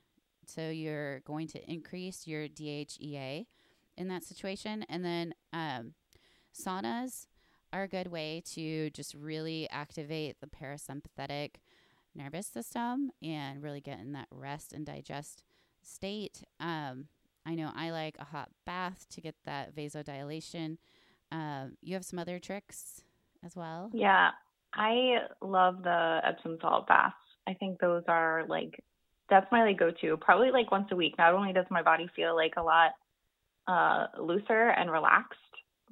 So 0.47 0.71
you're 0.71 1.21
going 1.21 1.49
to 1.49 1.71
increase 1.71 2.27
your 2.27 2.49
DHEA 2.49 3.47
in 3.97 4.09
that 4.09 4.25
situation, 4.25 4.85
and 4.89 5.05
then 5.05 5.35
um, 5.53 5.95
saunas 6.55 7.27
are 7.73 7.83
a 7.83 7.89
good 7.89 8.07
way 8.07 8.43
to 8.55 8.89
just 8.91 9.15
really 9.15 9.69
activate 9.71 10.37
the 10.41 10.47
parasympathetic 10.47 11.57
nervous 12.15 12.47
system 12.47 13.11
and 13.23 13.63
really 13.63 13.81
get 13.81 14.01
in 14.01 14.13
that 14.13 14.29
rest 14.31 14.73
and 14.73 14.85
digest 14.87 15.43
state. 15.83 16.43
Um, 16.61 17.07
I 17.47 17.55
know 17.55 17.71
I 17.75 17.91
like 17.91 18.17
a 18.19 18.25
hot 18.25 18.51
bath 18.67 19.07
to 19.11 19.21
get 19.21 19.35
that 19.45 19.75
vasodilation. 19.75 20.79
Um, 21.31 21.77
you 21.83 21.95
have 21.95 22.05
some 22.05 22.19
other 22.19 22.39
tricks 22.39 23.03
as 23.45 23.57
well? 23.57 23.91
Yeah, 23.93 24.31
I 24.75 25.19
love 25.41 25.83
the 25.83 26.21
Epsom 26.25 26.59
salt 26.61 26.87
baths. 26.87 27.15
I 27.47 27.55
think 27.55 27.81
those 27.81 28.03
are 28.09 28.45
like 28.49 28.83
that's 29.31 29.51
my 29.53 29.65
like 29.65 29.79
go 29.79 29.91
to. 30.01 30.17
Probably 30.19 30.51
like 30.51 30.71
once 30.71 30.89
a 30.91 30.97
week. 30.97 31.15
Not 31.19 31.35
only 31.35 31.53
does 31.53 31.67
my 31.71 31.83
body 31.83 32.09
feel 32.15 32.35
like 32.35 32.55
a 32.57 32.63
lot 32.63 32.93
uh, 33.67 34.07
looser 34.21 34.71
and 34.71 34.91
relaxed, 34.91 35.39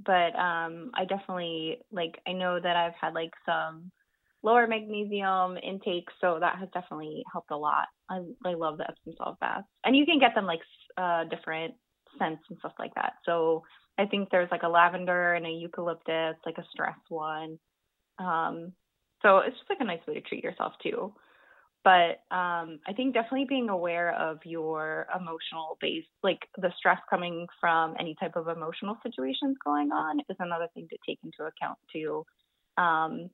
but 0.04 0.34
um, 0.36 0.90
I 0.94 1.04
definitely 1.08 1.78
like 1.90 2.20
I 2.26 2.32
know 2.32 2.58
that 2.60 2.76
I've 2.76 2.94
had 3.00 3.14
like 3.14 3.32
some 3.44 3.90
lower 4.46 4.66
magnesium 4.66 5.58
intake, 5.58 6.08
so 6.20 6.38
that 6.40 6.56
has 6.60 6.68
definitely 6.72 7.24
helped 7.32 7.50
a 7.50 7.56
lot. 7.56 7.88
I, 8.08 8.20
I 8.44 8.54
love 8.54 8.78
the 8.78 8.88
Epsom 8.88 9.14
salt 9.18 9.40
baths, 9.40 9.66
and 9.84 9.96
you 9.96 10.06
can 10.06 10.20
get 10.20 10.34
them 10.34 10.46
like 10.46 10.60
uh, 10.96 11.24
different 11.24 11.74
scents 12.18 12.44
and 12.48 12.58
stuff 12.60 12.72
like 12.78 12.94
that. 12.94 13.14
So 13.26 13.62
I 13.98 14.06
think 14.06 14.30
there's 14.30 14.50
like 14.50 14.62
a 14.62 14.68
lavender 14.68 15.34
and 15.34 15.46
a 15.46 15.50
eucalyptus, 15.50 16.36
like 16.46 16.58
a 16.58 16.64
stress 16.70 16.96
one. 17.08 17.58
Um, 18.18 18.72
so 19.22 19.38
it's 19.38 19.56
just 19.56 19.68
like 19.68 19.80
a 19.80 19.84
nice 19.84 20.06
way 20.06 20.14
to 20.14 20.20
treat 20.20 20.44
yourself 20.44 20.74
too. 20.82 21.12
But 21.84 22.18
um, 22.34 22.80
I 22.88 22.92
think 22.96 23.14
definitely 23.14 23.46
being 23.48 23.68
aware 23.68 24.12
of 24.12 24.38
your 24.44 25.06
emotional 25.14 25.78
base, 25.80 26.04
like 26.22 26.40
the 26.56 26.72
stress 26.78 26.98
coming 27.08 27.46
from 27.60 27.94
any 28.00 28.16
type 28.18 28.34
of 28.34 28.48
emotional 28.48 28.96
situations 29.04 29.56
going 29.64 29.92
on, 29.92 30.20
is 30.28 30.36
another 30.40 30.68
thing 30.74 30.88
to 30.90 30.96
take 31.06 31.20
into 31.22 31.44
account 31.44 31.78
too. 31.92 32.24
Um, 32.76 33.30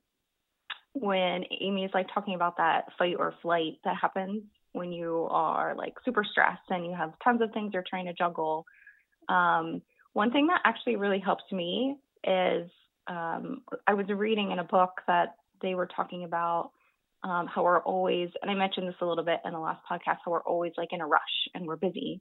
when 0.94 1.44
Amy 1.60 1.84
is 1.84 1.90
like 1.94 2.06
talking 2.12 2.34
about 2.34 2.58
that 2.58 2.86
fight 2.98 3.16
or 3.18 3.34
flight 3.42 3.78
that 3.84 3.96
happens 4.00 4.42
when 4.72 4.92
you 4.92 5.26
are 5.30 5.74
like 5.76 5.94
super 6.04 6.24
stressed 6.24 6.70
and 6.70 6.84
you 6.84 6.94
have 6.94 7.12
tons 7.22 7.40
of 7.42 7.52
things 7.52 7.72
you're 7.72 7.84
trying 7.88 8.06
to 8.06 8.12
juggle. 8.12 8.66
Um, 9.28 9.82
one 10.12 10.30
thing 10.30 10.48
that 10.48 10.60
actually 10.64 10.96
really 10.96 11.18
helps 11.18 11.44
me 11.50 11.96
is 12.24 12.70
um, 13.06 13.62
I 13.86 13.94
was 13.94 14.06
reading 14.08 14.50
in 14.50 14.58
a 14.58 14.64
book 14.64 15.00
that 15.06 15.34
they 15.60 15.74
were 15.74 15.88
talking 15.94 16.24
about 16.24 16.70
um, 17.24 17.46
how 17.46 17.62
we're 17.62 17.80
always, 17.80 18.30
and 18.40 18.50
I 18.50 18.54
mentioned 18.54 18.88
this 18.88 18.96
a 19.00 19.06
little 19.06 19.24
bit 19.24 19.40
in 19.44 19.52
the 19.52 19.58
last 19.58 19.80
podcast, 19.90 20.18
how 20.24 20.32
we're 20.32 20.42
always 20.42 20.72
like 20.76 20.92
in 20.92 21.00
a 21.00 21.06
rush 21.06 21.20
and 21.54 21.66
we're 21.66 21.76
busy. 21.76 22.20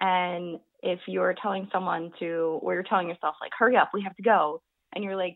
And 0.00 0.58
if 0.82 1.00
you're 1.06 1.34
telling 1.40 1.68
someone 1.72 2.10
to, 2.20 2.58
or 2.62 2.72
you're 2.72 2.82
telling 2.82 3.08
yourself, 3.08 3.36
like, 3.40 3.52
hurry 3.58 3.76
up, 3.76 3.90
we 3.92 4.02
have 4.02 4.16
to 4.16 4.22
go, 4.22 4.62
and 4.94 5.04
you're 5.04 5.16
like, 5.16 5.34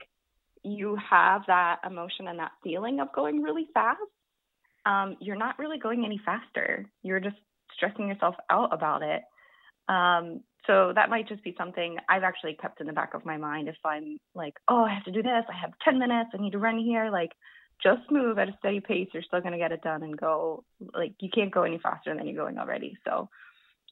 you 0.65 0.97
have 1.11 1.43
that 1.47 1.81
emotion 1.87 2.29
and 2.29 2.39
that 2.39 2.53
feeling 2.63 3.01
of 3.01 3.13
going 3.15 3.43
really 3.43 3.69
fast, 3.75 4.01
um, 4.87 5.17
you're 5.21 5.37
not 5.37 5.59
really 5.59 5.79
going 5.79 6.05
any 6.05 6.21
faster. 6.25 6.87
You're 7.03 7.21
just 7.21 7.37
stressing 7.75 8.09
yourself 8.09 8.35
out 8.51 8.73
about 8.73 9.03
it. 9.03 9.23
Um, 9.89 10.41
so 10.67 10.93
that 10.95 11.11
might 11.11 11.29
just 11.29 11.45
be 11.45 11.55
something 11.59 11.97
I've 12.09 12.23
actually 12.23 12.55
kept 12.55 12.81
in 12.81 12.87
the 12.87 12.93
back 12.93 13.15
of 13.15 13.27
my 13.27 13.37
mind 13.37 13.69
if 13.69 13.77
I'm 13.85 14.19
like, 14.35 14.55
oh, 14.69 14.85
I 14.85 14.95
have 14.95 15.05
to 15.05 15.13
do 15.13 15.23
this. 15.23 15.45
I 15.49 15.61
have 15.61 15.73
10 15.85 15.99
minutes. 15.99 16.31
I 16.33 16.41
need 16.41 16.53
to 16.53 16.59
run 16.59 16.79
here. 16.79 17.11
Like, 17.11 17.33
just 17.83 18.11
move 18.11 18.39
at 18.39 18.49
a 18.49 18.57
steady 18.59 18.81
pace. 18.81 19.09
You're 19.13 19.23
still 19.23 19.41
going 19.41 19.53
to 19.53 19.59
get 19.59 19.73
it 19.73 19.83
done 19.83 20.03
and 20.03 20.17
go. 20.17 20.65
Like, 20.95 21.13
you 21.21 21.29
can't 21.35 21.53
go 21.53 21.65
any 21.65 21.79
faster 21.83 22.15
than 22.15 22.27
you're 22.27 22.43
going 22.43 22.59
already. 22.59 22.97
So, 23.07 23.29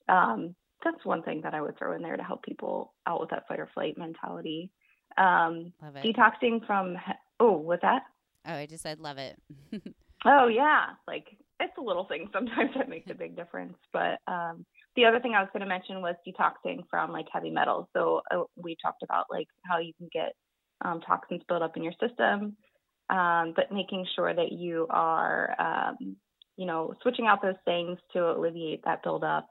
um, 0.09 0.55
that's 0.83 1.05
one 1.05 1.23
thing 1.23 1.43
that 1.43 1.55
I 1.55 1.61
would 1.61 1.79
throw 1.79 1.95
in 1.95 2.03
there 2.03 2.17
to 2.17 2.23
help 2.23 2.43
people 2.43 2.93
out 3.07 3.21
with 3.21 3.31
that 3.31 3.47
fight 3.49 3.61
or 3.61 3.69
flight 3.75 3.99
mentality. 3.99 4.71
Um, 5.19 5.73
love 5.83 5.97
it. 5.97 6.05
Detoxing 6.05 6.67
from 6.67 6.97
oh, 7.41 7.53
what's 7.53 7.83
that? 7.83 8.03
Oh, 8.47 8.55
I 8.55 8.67
just 8.67 8.83
said 8.83 9.01
love 9.01 9.19
it. 9.19 9.39
oh 10.25 10.49
yeah, 10.49 10.87
like 11.07 11.27
it's 11.61 11.79
a 11.79 11.83
little 11.83 12.05
thing 12.05 12.29
sometimes 12.33 12.71
that 12.77 12.89
makes 12.89 13.11
a 13.11 13.15
big 13.15 13.37
difference. 13.37 13.77
But 13.93 14.19
um, 14.27 14.65
the 14.97 15.05
other 15.05 15.21
thing 15.21 15.35
I 15.35 15.41
was 15.41 15.49
going 15.53 15.63
to 15.63 15.67
mention 15.67 16.03
was 16.03 16.17
detoxing 16.27 16.85
from 16.91 17.13
like 17.13 17.27
heavy 17.33 17.51
metals. 17.51 17.87
So 17.93 18.23
uh, 18.31 18.45
we 18.57 18.77
talked 18.83 19.03
about 19.03 19.27
like 19.31 19.49
how 19.65 19.79
you 19.79 19.93
can 19.99 20.09
get 20.13 20.35
um, 20.85 21.01
toxins 21.01 21.43
built 21.49 21.63
up 21.63 21.77
in 21.77 21.83
your 21.83 21.95
system, 22.01 22.57
um, 23.11 23.53
but 23.55 23.73
making 23.73 24.07
sure 24.17 24.35
that 24.35 24.53
you 24.53 24.87
are, 24.91 25.55
um, 25.59 26.17
you 26.57 26.67
know, 26.67 26.95
switching 27.03 27.27
out 27.27 27.43
those 27.43 27.55
things 27.65 27.99
to 28.13 28.31
alleviate 28.31 28.85
that 28.85 29.03
buildup. 29.03 29.49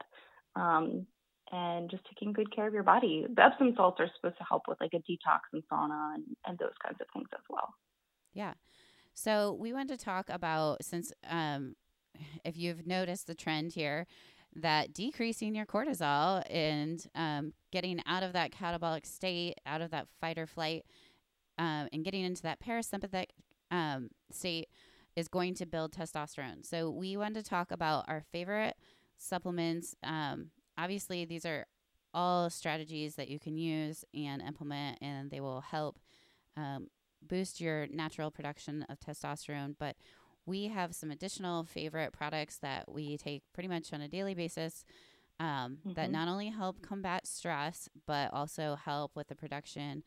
Um, 0.54 1.06
and 1.52 1.90
just 1.90 2.02
taking 2.08 2.32
good 2.32 2.54
care 2.54 2.66
of 2.66 2.74
your 2.74 2.82
body. 2.82 3.26
The 3.34 3.44
Epsom 3.44 3.74
salts 3.76 4.00
are 4.00 4.10
supposed 4.16 4.38
to 4.38 4.44
help 4.44 4.62
with 4.66 4.80
like 4.80 4.94
a 4.94 4.98
detox 4.98 5.40
and 5.52 5.62
sauna 5.70 6.14
and, 6.14 6.24
and 6.46 6.58
those 6.58 6.72
kinds 6.82 6.96
of 7.00 7.06
things 7.12 7.28
as 7.34 7.44
well. 7.48 7.74
Yeah. 8.32 8.54
So 9.14 9.56
we 9.60 9.74
want 9.74 9.90
to 9.90 9.98
talk 9.98 10.30
about 10.30 10.82
since 10.82 11.12
um, 11.28 11.76
if 12.44 12.56
you've 12.56 12.86
noticed 12.86 13.26
the 13.26 13.34
trend 13.34 13.72
here, 13.72 14.06
that 14.54 14.92
decreasing 14.92 15.54
your 15.54 15.66
cortisol 15.66 16.42
and 16.50 17.06
um, 17.14 17.52
getting 17.70 18.00
out 18.06 18.22
of 18.22 18.32
that 18.34 18.52
catabolic 18.52 19.06
state, 19.06 19.54
out 19.64 19.80
of 19.80 19.90
that 19.90 20.08
fight 20.20 20.38
or 20.38 20.46
flight, 20.46 20.84
um, 21.58 21.88
and 21.92 22.04
getting 22.04 22.24
into 22.24 22.42
that 22.42 22.60
parasympathetic 22.60 23.26
um, 23.70 24.08
state 24.30 24.68
is 25.16 25.28
going 25.28 25.54
to 25.54 25.66
build 25.66 25.92
testosterone. 25.92 26.64
So 26.64 26.90
we 26.90 27.16
wanted 27.16 27.44
to 27.44 27.48
talk 27.48 27.70
about 27.70 28.04
our 28.08 28.24
favorite 28.32 28.76
supplements. 29.16 29.94
Um, 30.02 30.50
obviously, 30.78 31.24
these 31.24 31.46
are 31.46 31.66
all 32.14 32.50
strategies 32.50 33.14
that 33.16 33.28
you 33.28 33.38
can 33.38 33.56
use 33.56 34.04
and 34.14 34.42
implement, 34.42 34.98
and 35.00 35.30
they 35.30 35.40
will 35.40 35.60
help 35.60 35.98
um, 36.56 36.88
boost 37.26 37.60
your 37.60 37.86
natural 37.88 38.30
production 38.30 38.84
of 38.88 39.00
testosterone. 39.00 39.74
But 39.78 39.96
we 40.44 40.68
have 40.68 40.94
some 40.94 41.10
additional 41.10 41.64
favorite 41.64 42.12
products 42.12 42.58
that 42.58 42.90
we 42.90 43.16
take 43.16 43.42
pretty 43.52 43.68
much 43.68 43.92
on 43.92 44.00
a 44.00 44.08
daily 44.08 44.34
basis 44.34 44.84
um, 45.40 45.78
mm-hmm. 45.78 45.92
that 45.94 46.10
not 46.10 46.28
only 46.28 46.48
help 46.48 46.82
combat 46.82 47.26
stress, 47.26 47.88
but 48.06 48.32
also 48.32 48.76
help 48.76 49.12
with 49.14 49.28
the 49.28 49.34
production 49.36 50.02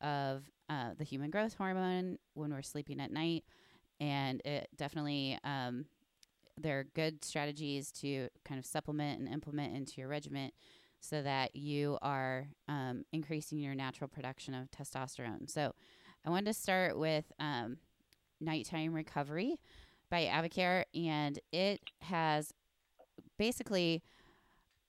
of 0.00 0.50
uh, 0.68 0.90
the 0.96 1.04
human 1.04 1.30
growth 1.30 1.54
hormone 1.54 2.18
when 2.34 2.52
we're 2.52 2.62
sleeping 2.62 3.00
at 3.00 3.12
night. 3.12 3.44
And 3.98 4.40
it 4.44 4.68
definitely, 4.76 5.38
um, 5.44 5.84
they're 6.62 6.86
good 6.94 7.24
strategies 7.24 7.90
to 7.92 8.28
kind 8.44 8.58
of 8.58 8.66
supplement 8.66 9.20
and 9.20 9.28
implement 9.28 9.74
into 9.74 10.00
your 10.00 10.08
regimen 10.08 10.50
so 11.00 11.22
that 11.22 11.56
you 11.56 11.98
are 12.02 12.48
um, 12.68 13.04
increasing 13.12 13.58
your 13.58 13.74
natural 13.74 14.08
production 14.08 14.54
of 14.54 14.70
testosterone. 14.70 15.48
So, 15.48 15.72
I 16.24 16.28
wanted 16.28 16.46
to 16.46 16.54
start 16.54 16.98
with 16.98 17.32
um, 17.38 17.78
Nighttime 18.42 18.92
Recovery 18.92 19.58
by 20.10 20.24
AdvoCare, 20.24 20.84
and 20.94 21.38
it 21.50 21.80
has 22.02 22.52
basically 23.38 24.02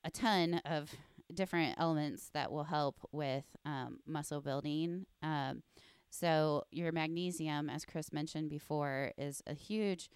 a 0.04 0.12
ton 0.12 0.56
of 0.66 0.94
different 1.34 1.76
elements 1.80 2.30
that 2.34 2.52
will 2.52 2.66
help 2.66 2.98
with 3.12 3.46
um, 3.66 4.00
muscle 4.06 4.42
building. 4.42 5.06
Um, 5.24 5.64
so 6.10 6.64
your 6.72 6.92
magnesium, 6.92 7.70
as 7.70 7.86
Chris 7.86 8.12
mentioned 8.12 8.50
before, 8.50 9.12
is 9.18 9.42
a 9.48 9.54
huge. 9.54 10.10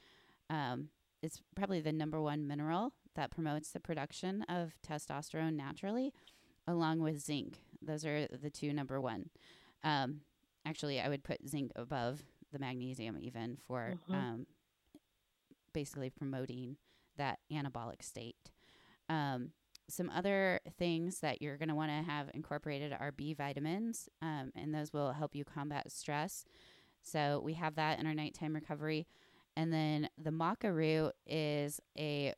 It's 1.21 1.41
probably 1.55 1.81
the 1.81 1.91
number 1.91 2.21
one 2.21 2.47
mineral 2.47 2.93
that 3.15 3.31
promotes 3.31 3.71
the 3.71 3.79
production 3.79 4.43
of 4.43 4.73
testosterone 4.87 5.55
naturally, 5.55 6.13
along 6.67 6.99
with 6.99 7.23
zinc. 7.23 7.59
Those 7.81 8.05
are 8.05 8.27
the 8.27 8.49
two 8.49 8.73
number 8.73 8.99
one. 8.99 9.29
Um, 9.83 10.21
actually, 10.65 10.99
I 10.99 11.09
would 11.09 11.23
put 11.23 11.47
zinc 11.47 11.71
above 11.75 12.23
the 12.51 12.59
magnesium 12.59 13.17
even 13.19 13.57
for 13.67 13.95
mm-hmm. 14.09 14.13
um, 14.13 14.47
basically 15.73 16.09
promoting 16.09 16.77
that 17.17 17.39
anabolic 17.51 18.03
state. 18.03 18.51
Um, 19.09 19.51
some 19.87 20.09
other 20.09 20.59
things 20.79 21.19
that 21.19 21.41
you're 21.41 21.57
going 21.57 21.69
to 21.69 21.75
want 21.75 21.91
to 21.91 22.11
have 22.11 22.31
incorporated 22.33 22.95
are 22.99 23.11
B 23.11 23.33
vitamins, 23.33 24.09
um, 24.21 24.51
and 24.55 24.73
those 24.73 24.91
will 24.91 25.11
help 25.11 25.35
you 25.35 25.45
combat 25.45 25.91
stress. 25.91 26.43
So 27.03 27.39
we 27.43 27.53
have 27.53 27.75
that 27.75 27.99
in 27.99 28.07
our 28.07 28.15
nighttime 28.15 28.55
recovery. 28.55 29.05
And 29.55 29.71
then 29.71 30.09
the 30.17 30.31
maca 30.31 30.73
root 30.73 31.13
is 31.25 31.79
a, 31.97 32.33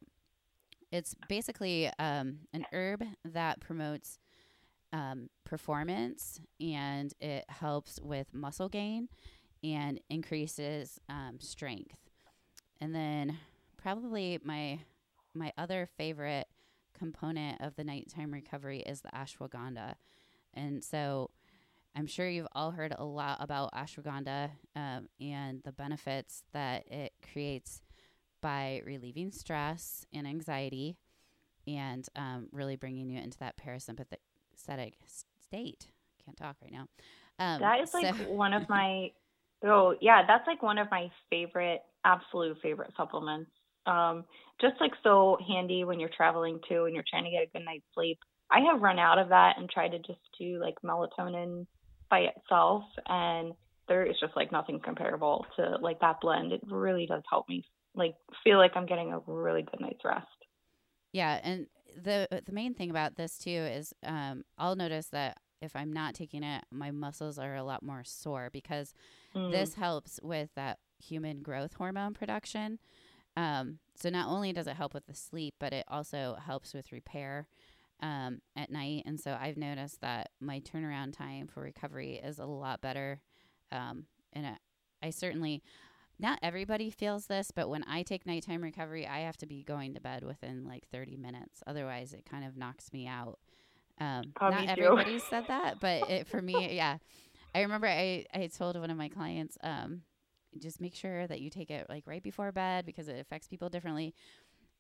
it's 0.92 1.16
basically 1.28 1.92
um, 2.00 2.40
an 2.54 2.66
herb 2.72 3.04
that 3.26 3.60
promotes 3.60 4.20
um, 4.94 5.30
performance 5.44 6.40
and 6.60 7.14
it 7.20 7.46
helps 7.50 8.00
with 8.02 8.34
muscle 8.34 8.70
gain 8.70 9.10
and 9.64 10.00
increases 10.10 11.00
um, 11.10 11.40
strength. 11.40 11.98
And 12.80 12.94
then 12.94 13.38
probably 13.78 14.40
my 14.44 14.80
my 15.34 15.54
other 15.58 15.88
favorite 15.98 16.48
component 16.98 17.62
of 17.62 17.76
the 17.76 17.84
nighttime 17.84 18.32
recovery 18.32 18.80
is 18.80 19.02
the 19.02 19.10
ashwagandha. 19.10 19.96
And 20.54 20.84
so 20.84 21.30
I'm 21.98 22.06
sure 22.06 22.30
you've 22.30 22.48
all 22.54 22.70
heard 22.70 22.94
a 22.96 23.04
lot 23.04 23.38
about 23.40 23.74
ashwagandha 23.74 24.52
um, 24.76 25.08
and 25.20 25.62
the 25.64 25.72
benefits 25.72 26.44
that 26.54 26.86
it 26.92 27.14
creates 27.34 27.82
by 28.42 28.84
relieving 28.86 29.32
stress 29.32 30.06
and 30.14 30.28
anxiety 30.28 30.98
and 31.66 32.08
um, 32.16 32.50
really 32.52 32.76
bringing 32.76 33.10
you 33.10 33.20
into 33.20 33.40
that 33.40 33.56
parasympathetic 33.58 34.94
state. 35.42 35.88
Can't 36.24 36.38
talk 36.38 36.58
right 36.62 36.72
now. 36.72 36.88
Um, 37.40 37.62
that 37.62 37.82
is 37.82 37.94
like 37.96 38.16
so 38.16 38.24
one 38.30 38.54
of 38.54 38.70
my, 38.70 39.12
oh, 39.66 39.96
yeah, 40.00 40.22
that's 40.28 40.46
like 40.46 40.62
one 40.62 40.78
of 40.78 40.88
my 40.92 41.10
favorite, 41.32 41.82
absolute 42.06 42.60
favorite 42.62 42.92
supplements 42.96 43.50
um, 43.88 44.26
just 44.62 44.76
like 44.80 44.92
so 45.02 45.38
handy 45.48 45.84
when 45.84 46.00
you're 46.00 46.10
traveling 46.16 46.60
too 46.68 46.86
and 46.86 46.94
you're 46.94 47.06
trying 47.10 47.24
to 47.24 47.32
get 47.32 47.44
a 47.44 47.58
good 47.58 47.66
night's 47.66 47.86
sleep. 47.96 48.20
I 48.52 48.60
have 48.72 48.82
run 48.82 49.00
out 49.00 49.18
of 49.18 49.30
that 49.30 49.58
and 49.58 49.70
tried 49.70 49.90
to 49.90 50.00
just 50.00 50.20
do 50.38 50.60
like 50.62 50.76
melatonin 50.84 51.66
by 52.10 52.20
itself 52.20 52.84
and 53.08 53.54
there 53.88 54.06
is 54.06 54.16
just 54.20 54.36
like 54.36 54.52
nothing 54.52 54.80
comparable 54.80 55.46
to 55.56 55.78
like 55.82 56.00
that 56.02 56.18
blend. 56.22 56.52
It 56.52 56.62
really 56.70 57.06
does 57.06 57.24
help 57.30 57.48
me 57.50 57.66
like 57.96 58.16
feel 58.44 58.58
like 58.58 58.72
I'm 58.76 58.86
getting 58.86 59.14
a 59.14 59.20
really 59.26 59.64
good 59.64 59.80
night's 59.80 60.04
rest. 60.04 60.28
Yeah, 61.14 61.40
and 61.44 61.68
the 61.96 62.28
the 62.46 62.52
main 62.52 62.74
thing 62.74 62.90
about 62.90 63.16
this 63.16 63.38
too 63.38 63.50
is 63.50 63.94
um, 64.06 64.44
I'll 64.58 64.76
notice 64.76 65.08
that 65.08 65.38
if 65.62 65.76
I'm 65.76 65.92
not 65.92 66.14
taking 66.14 66.44
it, 66.44 66.64
my 66.72 66.92
muscles 66.92 67.40
are 67.40 67.56
a 67.56 67.64
lot 67.64 67.82
more 67.82 68.04
sore 68.04 68.50
because 68.52 68.94
mm. 69.36 69.52
this 69.52 69.74
helps 69.74 70.20
with 70.22 70.50
that 70.56 70.80
human 71.00 71.42
growth 71.42 71.74
hormone 71.74 72.14
production. 72.14 72.80
Um, 73.36 73.80
so 73.96 74.10
not 74.10 74.28
only 74.28 74.54
does 74.54 74.68
it 74.68 74.76
help 74.76 74.94
with 74.94 75.08
the 75.08 75.16
sleep, 75.16 75.56
but 75.60 75.74
it 75.74 75.86
also 75.88 76.38
helps 76.44 76.74
with 76.74 76.92
repair 76.92 77.48
um, 78.02 78.40
at 78.56 78.72
night. 78.72 79.04
And 79.06 79.20
so 79.20 79.38
I've 79.40 79.58
noticed 79.58 80.02
that 80.02 80.30
my 80.40 80.60
turnaround 80.60 81.16
time 81.16 81.48
for 81.48 81.62
recovery 81.62 82.20
is 82.24 82.40
a 82.40 82.46
lot 82.46 82.82
better. 82.82 83.22
Um, 83.72 84.06
and 84.34 84.46
I, 84.46 84.58
I 85.04 85.10
certainly, 85.10 85.64
not 86.20 86.40
everybody 86.42 86.90
feels 86.90 87.28
this, 87.28 87.52
but 87.52 87.70
when 87.70 87.84
I 87.88 88.04
take 88.04 88.26
nighttime 88.26 88.62
recovery, 88.62 89.08
I 89.08 89.20
have 89.20 89.38
to 89.38 89.46
be 89.46 89.64
going 89.64 89.94
to 89.96 90.02
bed 90.02 90.24
within 90.24 90.66
like 90.66 90.88
30 90.92 91.18
minutes. 91.18 91.62
Otherwise, 91.66 92.14
it 92.14 92.26
kind 92.30 92.46
of 92.46 92.58
knocks 92.58 92.92
me 92.94 93.08
out. 93.08 93.40
Um, 94.00 94.34
oh, 94.40 94.50
not 94.50 94.68
everybody 94.68 95.20
said 95.20 95.46
that, 95.48 95.80
but 95.80 96.10
it, 96.10 96.28
for 96.28 96.42
me, 96.42 96.76
yeah. 96.76 96.98
I 97.56 97.62
remember 97.62 97.88
I, 97.88 98.26
I 98.34 98.48
told 98.48 98.80
one 98.80 98.92
of 98.92 98.98
my 98.98 99.10
clients, 99.10 99.58
um, 99.64 100.02
just 100.60 100.82
make 100.82 100.96
sure 100.96 101.28
that 101.28 101.40
you 101.42 101.50
take 101.50 101.70
it 101.70 101.88
like 101.90 102.06
right 102.08 102.24
before 102.24 102.52
bed 102.52 102.86
because 102.86 103.08
it 103.08 103.20
affects 103.20 103.48
people 103.48 103.70
differently. 103.70 104.14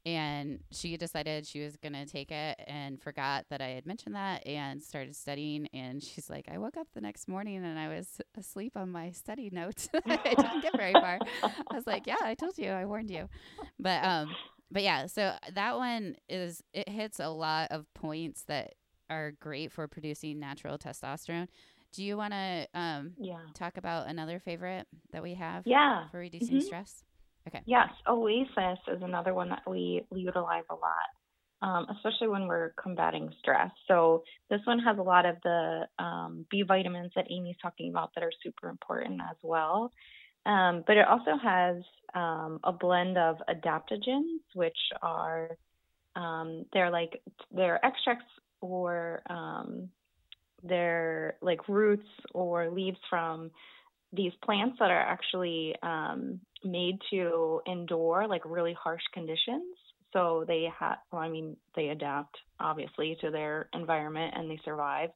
And 0.07 0.59
she 0.71 0.95
decided 0.95 1.45
she 1.45 1.59
was 1.59 1.75
going 1.75 1.91
to 1.91 2.05
take 2.05 2.31
it 2.31 2.61
and 2.65 3.01
forgot 3.01 3.45
that 3.49 3.61
I 3.61 3.71
had 3.71 3.85
mentioned 3.85 4.15
that 4.15 4.47
and 4.47 4.81
started 4.81 5.17
studying. 5.17 5.67
And 5.73 6.01
she's 6.01 6.29
like, 6.29 6.45
I 6.49 6.59
woke 6.59 6.77
up 6.77 6.87
the 6.93 7.01
next 7.01 7.27
morning 7.27 7.57
and 7.57 7.77
I 7.77 7.89
was 7.89 8.21
asleep 8.37 8.77
on 8.77 8.89
my 8.89 9.11
study 9.11 9.49
notes. 9.51 9.89
I 10.05 10.15
didn't 10.23 10.61
get 10.61 10.77
very 10.77 10.93
far. 10.93 11.19
I 11.43 11.75
was 11.75 11.85
like, 11.85 12.07
Yeah, 12.07 12.15
I 12.21 12.35
told 12.35 12.57
you, 12.57 12.69
I 12.69 12.85
warned 12.85 13.11
you. 13.11 13.27
But, 13.77 14.01
um, 14.05 14.33
but 14.71 14.81
yeah, 14.81 15.07
so 15.07 15.33
that 15.53 15.75
one 15.75 16.15
is, 16.29 16.63
it 16.73 16.87
hits 16.87 17.19
a 17.19 17.27
lot 17.27 17.71
of 17.71 17.85
points 17.93 18.43
that 18.43 18.75
are 19.09 19.33
great 19.41 19.73
for 19.73 19.89
producing 19.89 20.39
natural 20.39 20.77
testosterone. 20.77 21.49
Do 21.91 22.01
you 22.01 22.15
want 22.15 22.31
to 22.31 22.67
um, 22.73 23.11
yeah. 23.17 23.39
talk 23.55 23.75
about 23.75 24.07
another 24.07 24.39
favorite 24.39 24.87
that 25.11 25.21
we 25.21 25.33
have 25.33 25.67
yeah. 25.67 26.07
for 26.11 26.19
reducing 26.19 26.59
mm-hmm. 26.59 26.65
stress? 26.65 27.03
Okay. 27.47 27.62
Yes, 27.65 27.89
Oasis 28.07 28.79
is 28.88 29.01
another 29.01 29.33
one 29.33 29.49
that 29.49 29.63
we 29.67 30.05
utilize 30.12 30.63
a 30.69 30.75
lot, 30.75 31.10
um, 31.62 31.88
especially 31.95 32.27
when 32.27 32.47
we're 32.47 32.73
combating 32.81 33.29
stress. 33.39 33.71
So 33.88 34.23
this 34.49 34.60
one 34.65 34.79
has 34.79 34.97
a 34.97 35.03
lot 35.03 35.25
of 35.25 35.38
the 35.43 35.88
um, 35.97 36.45
B 36.51 36.63
vitamins 36.67 37.12
that 37.15 37.27
Amy's 37.31 37.55
talking 37.62 37.89
about 37.89 38.12
that 38.15 38.23
are 38.23 38.31
super 38.43 38.69
important 38.69 39.21
as 39.21 39.38
well. 39.41 39.91
Um, 40.45 40.83
but 40.86 40.97
it 40.97 41.07
also 41.07 41.38
has 41.41 41.77
um, 42.15 42.60
a 42.63 42.71
blend 42.71 43.17
of 43.17 43.38
adaptogens, 43.49 44.39
which 44.53 44.77
are 45.01 45.57
um, 46.15 46.65
they're 46.73 46.89
like 46.89 47.21
they're 47.51 47.83
extracts 47.86 48.25
or 48.62 49.21
um, 49.29 49.89
their 50.63 51.36
like 51.41 51.67
roots 51.69 52.07
or 52.33 52.69
leaves 52.69 52.97
from 53.10 53.51
these 54.13 54.31
plants 54.43 54.77
that 54.79 54.91
are 54.91 54.99
actually 54.99 55.75
um, 55.83 56.39
made 56.63 56.97
to 57.11 57.61
endure 57.67 58.25
like 58.27 58.41
really 58.45 58.75
harsh 58.81 59.01
conditions. 59.13 59.75
So 60.13 60.45
they 60.47 60.69
have, 60.79 60.97
well, 61.11 61.21
I 61.21 61.29
mean, 61.29 61.57
they 61.75 61.89
adapt 61.89 62.37
obviously 62.59 63.17
to 63.21 63.29
their 63.29 63.69
environment 63.73 64.33
and 64.35 64.49
they 64.49 64.59
survive. 64.63 65.09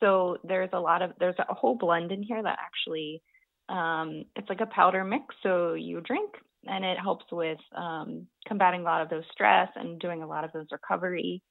So 0.00 0.38
there's 0.42 0.70
a 0.72 0.80
lot 0.80 1.02
of 1.02 1.12
there's 1.20 1.36
a 1.38 1.54
whole 1.54 1.76
blend 1.76 2.10
in 2.10 2.22
here 2.22 2.42
that 2.42 2.58
actually 2.58 3.22
um, 3.68 4.24
it's 4.34 4.48
like 4.48 4.60
a 4.60 4.66
powder 4.66 5.04
mix. 5.04 5.34
So 5.42 5.74
you 5.74 6.00
drink 6.00 6.30
and 6.66 6.84
it 6.84 6.98
helps 6.98 7.24
with 7.30 7.58
um, 7.76 8.26
combating 8.46 8.80
a 8.80 8.84
lot 8.84 9.02
of 9.02 9.10
those 9.10 9.24
stress 9.32 9.68
and 9.76 10.00
doing 10.00 10.22
a 10.22 10.26
lot 10.26 10.44
of 10.44 10.52
those 10.52 10.66
recovery 10.72 11.42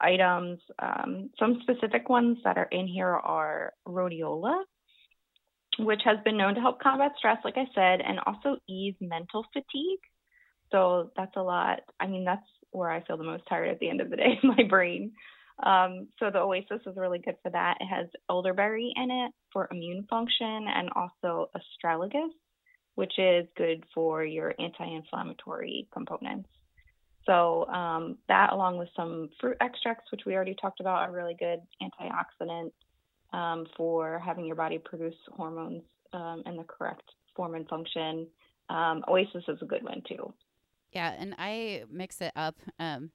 items. 0.00 0.58
Um, 0.78 1.30
some 1.38 1.60
specific 1.62 2.08
ones 2.08 2.38
that 2.44 2.56
are 2.56 2.68
in 2.70 2.86
here 2.86 3.08
are 3.08 3.72
rhodiola, 3.86 4.62
which 5.78 6.00
has 6.04 6.18
been 6.24 6.36
known 6.36 6.54
to 6.54 6.60
help 6.60 6.80
combat 6.80 7.12
stress, 7.16 7.38
like 7.44 7.56
I 7.56 7.66
said, 7.74 8.00
and 8.00 8.18
also 8.26 8.58
ease 8.68 8.94
mental 9.00 9.44
fatigue. 9.52 10.00
So 10.70 11.10
that's 11.16 11.36
a 11.36 11.42
lot. 11.42 11.80
I 12.00 12.06
mean, 12.06 12.24
that's 12.24 12.46
where 12.70 12.90
I 12.90 13.02
feel 13.04 13.16
the 13.16 13.24
most 13.24 13.44
tired 13.48 13.68
at 13.68 13.78
the 13.78 13.88
end 13.88 14.00
of 14.00 14.10
the 14.10 14.16
day, 14.16 14.38
my 14.42 14.64
brain. 14.68 15.12
Um, 15.64 16.08
so 16.18 16.30
the 16.30 16.38
Oasis 16.38 16.80
is 16.86 16.96
really 16.96 17.18
good 17.18 17.36
for 17.42 17.50
that. 17.50 17.78
It 17.80 17.86
has 17.86 18.06
elderberry 18.30 18.92
in 18.94 19.10
it 19.10 19.32
for 19.52 19.68
immune 19.70 20.06
function 20.08 20.66
and 20.68 20.88
also 20.94 21.50
astragalus, 21.56 22.30
which 22.94 23.18
is 23.18 23.46
good 23.56 23.84
for 23.94 24.24
your 24.24 24.54
anti-inflammatory 24.58 25.88
components. 25.92 26.48
So 27.26 27.66
um, 27.66 28.18
that, 28.28 28.52
along 28.52 28.78
with 28.78 28.88
some 28.96 29.30
fruit 29.40 29.56
extracts, 29.60 30.10
which 30.10 30.22
we 30.24 30.34
already 30.34 30.54
talked 30.60 30.80
about, 30.80 31.02
are 31.02 31.12
really 31.12 31.36
good 31.38 31.60
antioxidant 31.82 32.70
um, 33.32 33.66
for 33.76 34.18
having 34.24 34.46
your 34.46 34.56
body 34.56 34.78
produce 34.78 35.14
hormones 35.36 35.82
um, 36.12 36.42
in 36.46 36.56
the 36.56 36.64
correct 36.64 37.02
form 37.36 37.54
and 37.54 37.68
function. 37.68 38.26
Um, 38.68 39.04
Oasis 39.08 39.44
is 39.48 39.58
a 39.62 39.64
good 39.64 39.82
one 39.82 40.02
too. 40.08 40.32
Yeah, 40.92 41.14
and 41.18 41.34
I 41.38 41.84
mix 41.90 42.20
it 42.20 42.32
up. 42.34 42.56
Um, 42.78 43.10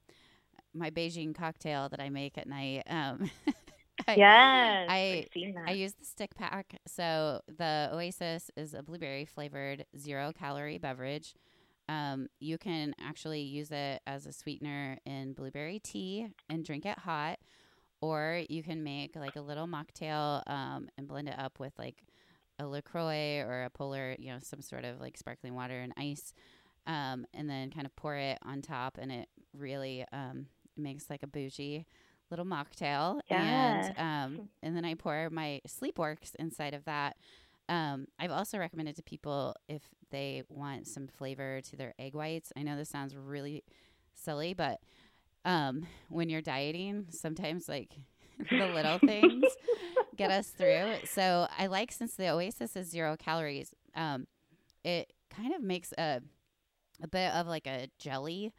my 0.72 0.90
Beijing 0.90 1.34
cocktail 1.34 1.88
that 1.88 2.00
I 2.00 2.08
make 2.08 2.38
at 2.38 2.48
night. 2.48 2.82
Um, 2.88 3.30
I, 4.08 4.14
yes, 4.16 4.86
I 4.90 5.26
I 5.66 5.72
use 5.72 5.94
the 5.94 6.04
stick 6.04 6.34
pack. 6.34 6.80
So 6.86 7.40
the 7.46 7.90
Oasis 7.92 8.50
is 8.56 8.74
a 8.74 8.82
blueberry 8.82 9.24
flavored 9.24 9.86
zero 9.96 10.32
calorie 10.36 10.78
beverage. 10.78 11.34
Um, 11.88 12.28
you 12.40 12.58
can 12.58 12.94
actually 13.00 13.42
use 13.42 13.70
it 13.70 14.02
as 14.06 14.26
a 14.26 14.32
sweetener 14.32 14.98
in 15.04 15.32
blueberry 15.34 15.78
tea 15.78 16.28
and 16.48 16.64
drink 16.64 16.86
it 16.86 16.98
hot, 16.98 17.38
or 18.04 18.42
you 18.50 18.62
can 18.62 18.84
make 18.84 19.16
like 19.16 19.36
a 19.36 19.40
little 19.40 19.66
mocktail 19.66 20.42
um, 20.46 20.88
and 20.98 21.08
blend 21.08 21.28
it 21.28 21.38
up 21.38 21.58
with 21.58 21.72
like 21.78 22.04
a 22.58 22.66
LaCroix 22.66 23.40
or 23.40 23.64
a 23.64 23.70
Polar, 23.70 24.14
you 24.18 24.30
know, 24.30 24.38
some 24.42 24.60
sort 24.60 24.84
of 24.84 25.00
like 25.00 25.16
sparkling 25.16 25.54
water 25.54 25.80
and 25.80 25.92
ice, 25.96 26.34
um, 26.86 27.26
and 27.32 27.48
then 27.48 27.70
kind 27.70 27.86
of 27.86 27.96
pour 27.96 28.14
it 28.16 28.38
on 28.42 28.60
top, 28.60 28.98
and 29.00 29.10
it 29.10 29.28
really 29.56 30.04
um, 30.12 30.46
makes 30.76 31.08
like 31.08 31.22
a 31.22 31.26
bougie 31.26 31.86
little 32.30 32.44
mocktail. 32.44 33.20
Yes. 33.30 33.92
And 33.96 34.34
um, 34.36 34.48
and 34.62 34.76
then 34.76 34.84
I 34.84 34.94
pour 34.94 35.30
my 35.30 35.62
Sleepworks 35.66 36.34
inside 36.38 36.74
of 36.74 36.84
that. 36.84 37.16
Um, 37.70 38.06
I've 38.18 38.30
also 38.30 38.58
recommended 38.58 38.96
to 38.96 39.02
people 39.02 39.56
if 39.68 39.82
they 40.10 40.42
want 40.50 40.86
some 40.86 41.08
flavor 41.08 41.62
to 41.62 41.76
their 41.76 41.94
egg 41.98 42.14
whites. 42.14 42.52
I 42.54 42.62
know 42.62 42.76
this 42.76 42.90
sounds 42.90 43.16
really 43.16 43.64
silly, 44.12 44.52
but 44.52 44.80
um, 45.44 45.86
when 46.08 46.28
you're 46.28 46.42
dieting, 46.42 47.06
sometimes 47.10 47.68
like 47.68 47.90
the 48.50 48.66
little 48.66 48.98
things 48.98 49.44
get 50.16 50.30
us 50.30 50.48
through. 50.48 50.94
So 51.04 51.48
I 51.56 51.66
like 51.66 51.92
since 51.92 52.14
the 52.14 52.28
Oasis 52.30 52.76
is 52.76 52.88
zero 52.88 53.16
calories, 53.16 53.74
um, 53.94 54.26
it 54.84 55.12
kind 55.30 55.54
of 55.54 55.62
makes 55.62 55.92
a 55.98 56.20
a 57.02 57.08
bit 57.08 57.32
of 57.32 57.46
like 57.46 57.66
a 57.66 57.88
jelly 57.98 58.52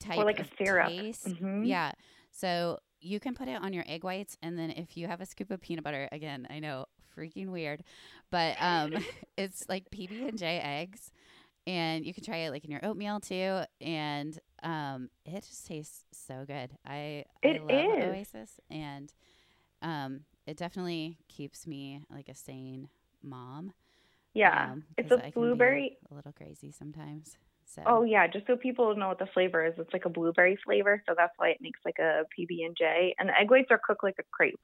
type 0.00 0.18
or 0.18 0.24
like 0.24 0.40
a 0.40 0.46
syrup. 0.58 0.88
taste. 0.88 1.26
Mm-hmm. 1.26 1.64
Yeah. 1.64 1.92
So 2.30 2.78
you 3.00 3.20
can 3.20 3.34
put 3.34 3.48
it 3.48 3.62
on 3.62 3.72
your 3.72 3.84
egg 3.86 4.02
whites, 4.02 4.36
and 4.42 4.58
then 4.58 4.70
if 4.70 4.96
you 4.96 5.06
have 5.06 5.20
a 5.20 5.26
scoop 5.26 5.50
of 5.50 5.60
peanut 5.60 5.84
butter, 5.84 6.08
again, 6.10 6.46
I 6.50 6.58
know 6.58 6.86
freaking 7.16 7.48
weird, 7.48 7.84
but 8.30 8.56
um, 8.60 8.94
it's 9.36 9.64
like 9.68 9.90
PB 9.90 10.28
and 10.28 10.38
J 10.38 10.58
eggs, 10.58 11.10
and 11.66 12.04
you 12.04 12.14
can 12.14 12.24
try 12.24 12.38
it 12.38 12.50
like 12.50 12.64
in 12.64 12.70
your 12.70 12.84
oatmeal 12.84 13.20
too, 13.20 13.62
and 13.80 14.38
um, 14.62 15.08
it 15.24 15.42
just 15.42 15.66
tastes 15.66 16.04
so 16.12 16.44
good. 16.46 16.70
I 16.86 17.24
it 17.42 17.56
I 17.56 17.58
love 17.58 17.86
is. 17.98 18.02
Oasis, 18.02 18.60
and 18.70 19.12
um, 19.82 20.20
it 20.46 20.56
definitely 20.56 21.18
keeps 21.28 21.66
me 21.66 22.02
like 22.10 22.28
a 22.28 22.34
sane 22.34 22.88
mom. 23.22 23.72
Yeah, 24.34 24.70
um, 24.72 24.84
it's 24.96 25.10
a 25.10 25.18
I 25.18 25.30
blueberry. 25.34 25.98
a 26.10 26.14
little 26.14 26.32
crazy 26.32 26.70
sometimes. 26.70 27.36
So 27.66 27.82
Oh 27.86 28.02
yeah, 28.04 28.26
just 28.26 28.46
so 28.46 28.56
people 28.56 28.96
know 28.96 29.08
what 29.08 29.18
the 29.18 29.26
flavor 29.34 29.64
is, 29.64 29.74
it's 29.78 29.92
like 29.92 30.06
a 30.06 30.08
blueberry 30.10 30.56
flavor, 30.64 31.02
so 31.06 31.14
that's 31.16 31.34
why 31.36 31.50
it 31.50 31.58
makes 31.60 31.80
like 31.84 31.98
a 31.98 32.24
PB 32.36 32.64
and 32.64 32.76
J. 32.76 33.14
And 33.18 33.28
the 33.28 33.38
egg 33.38 33.50
whites 33.50 33.68
are 33.70 33.80
cooked 33.84 34.02
like 34.02 34.16
a 34.18 34.24
crepe, 34.32 34.58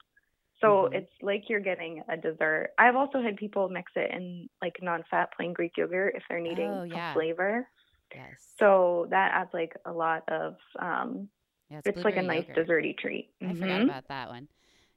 so 0.61 0.87
Mhm. 0.91 0.93
it's 0.95 1.11
like 1.21 1.49
you're 1.49 1.59
getting 1.59 2.03
a 2.07 2.17
dessert. 2.17 2.69
I've 2.77 2.95
also 2.95 3.21
had 3.21 3.35
people 3.37 3.67
mix 3.69 3.91
it 3.95 4.11
in 4.11 4.49
like 4.61 4.77
non-fat 4.81 5.33
plain 5.35 5.53
Greek 5.53 5.73
yogurt 5.77 6.15
if 6.15 6.23
they're 6.29 6.39
needing 6.39 6.71
Oh, 6.71 6.83
yeah. 6.83 7.13
flavor. 7.13 7.67
yes, 8.15 8.53
So 8.59 9.07
that 9.09 9.31
adds 9.33 9.53
like 9.53 9.75
a 9.85 9.91
lot 9.91 10.23
of. 10.29 10.55
um 10.79 11.29
yeah, 11.69 11.79
It's 11.85 12.03
like 12.03 12.17
a 12.17 12.21
nice 12.21 12.45
yogurt. 12.49 12.67
desserty 12.67 12.97
treat. 12.97 13.31
I 13.41 13.53
forgot 13.53 13.79
Mhm. 13.81 13.83
about 13.83 14.07
that 14.09 14.29
one. 14.29 14.49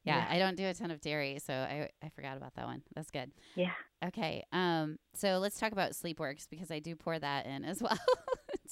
Yeah, 0.03 0.18
Yeah. 0.18 0.35
I 0.35 0.38
don't 0.38 0.57
do 0.57 0.66
a 0.66 0.74
ton 0.74 0.90
of 0.90 1.00
dairy, 1.00 1.38
so 1.38 1.55
I 1.55 1.88
I 2.03 2.09
forgot 2.11 2.37
about 2.37 2.55
that 2.55 2.66
one. 2.66 2.83
That's 2.94 3.11
good. 3.11 3.31
Yeah. 3.55 3.72
Okay. 4.05 4.44
Um. 4.53 4.98
So 5.14 5.38
let's 5.38 5.59
talk 5.59 5.72
about 5.72 5.92
Sleepworks 5.92 6.46
because 6.50 6.70
I 6.70 6.81
do 6.81 6.94
pour 6.96 7.18
that 7.18 7.46
in 7.46 7.64
as 7.64 7.81
well 7.83 7.96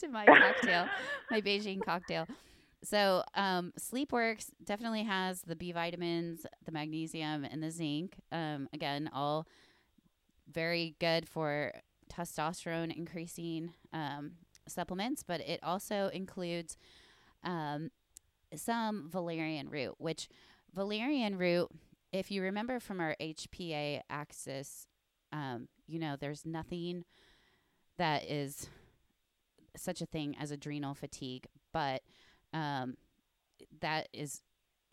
to 0.00 0.09
my 0.09 0.26
cocktail, 0.40 0.88
my 1.31 1.40
Beijing 1.40 1.83
cocktail. 1.85 2.26
So 2.85 3.23
um, 3.35 3.73
Sleepworks 3.79 4.51
definitely 4.64 5.05
has 5.05 5.42
the 5.42 5.55
B 5.55 5.73
vitamins, 5.73 6.45
the 6.64 6.73
magnesium, 6.73 7.45
and 7.45 7.62
the 7.62 7.71
zinc. 7.71 8.16
Um, 8.33 8.68
again, 8.73 9.09
all 9.12 9.47
very 10.51 10.97
good 10.99 11.29
for 11.29 11.73
testosterone 12.12 12.95
increasing 12.97 13.73
um, 13.92 14.33
supplements, 14.66 15.23
but 15.23 15.40
it 15.40 15.61
also 15.62 16.11
includes 16.12 16.77
um, 17.45 17.90
some 18.55 19.09
valerian 19.11 19.68
root, 19.68 19.95
which 19.99 20.29
valerian 20.75 21.38
root, 21.38 21.68
if 22.12 22.31
you 22.31 22.42
remember 22.42 22.81
from 22.81 23.01
our 23.01 23.16
HPA 23.21 24.01
axis, 24.11 24.87
um, 25.33 25.68
you 25.87 25.99
know, 25.99 26.16
there's 26.16 26.45
nothing 26.45 27.05
that 27.97 28.25
is 28.31 28.68
such 29.77 30.03
a 30.03 30.07
thing 30.07 30.37
as 30.38 30.51
adrenal 30.51 30.95
fatigue, 30.95 31.47
but 31.73 32.03
um, 32.53 32.97
that 33.81 34.09
is 34.12 34.43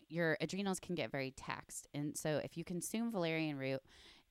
your 0.08 0.36
adrenals 0.40 0.80
can 0.80 0.94
get 0.94 1.10
very 1.10 1.30
taxed. 1.30 1.86
And 1.94 2.16
so 2.16 2.40
if 2.42 2.56
you 2.56 2.64
consume 2.64 3.12
valerian 3.12 3.56
root, 3.56 3.80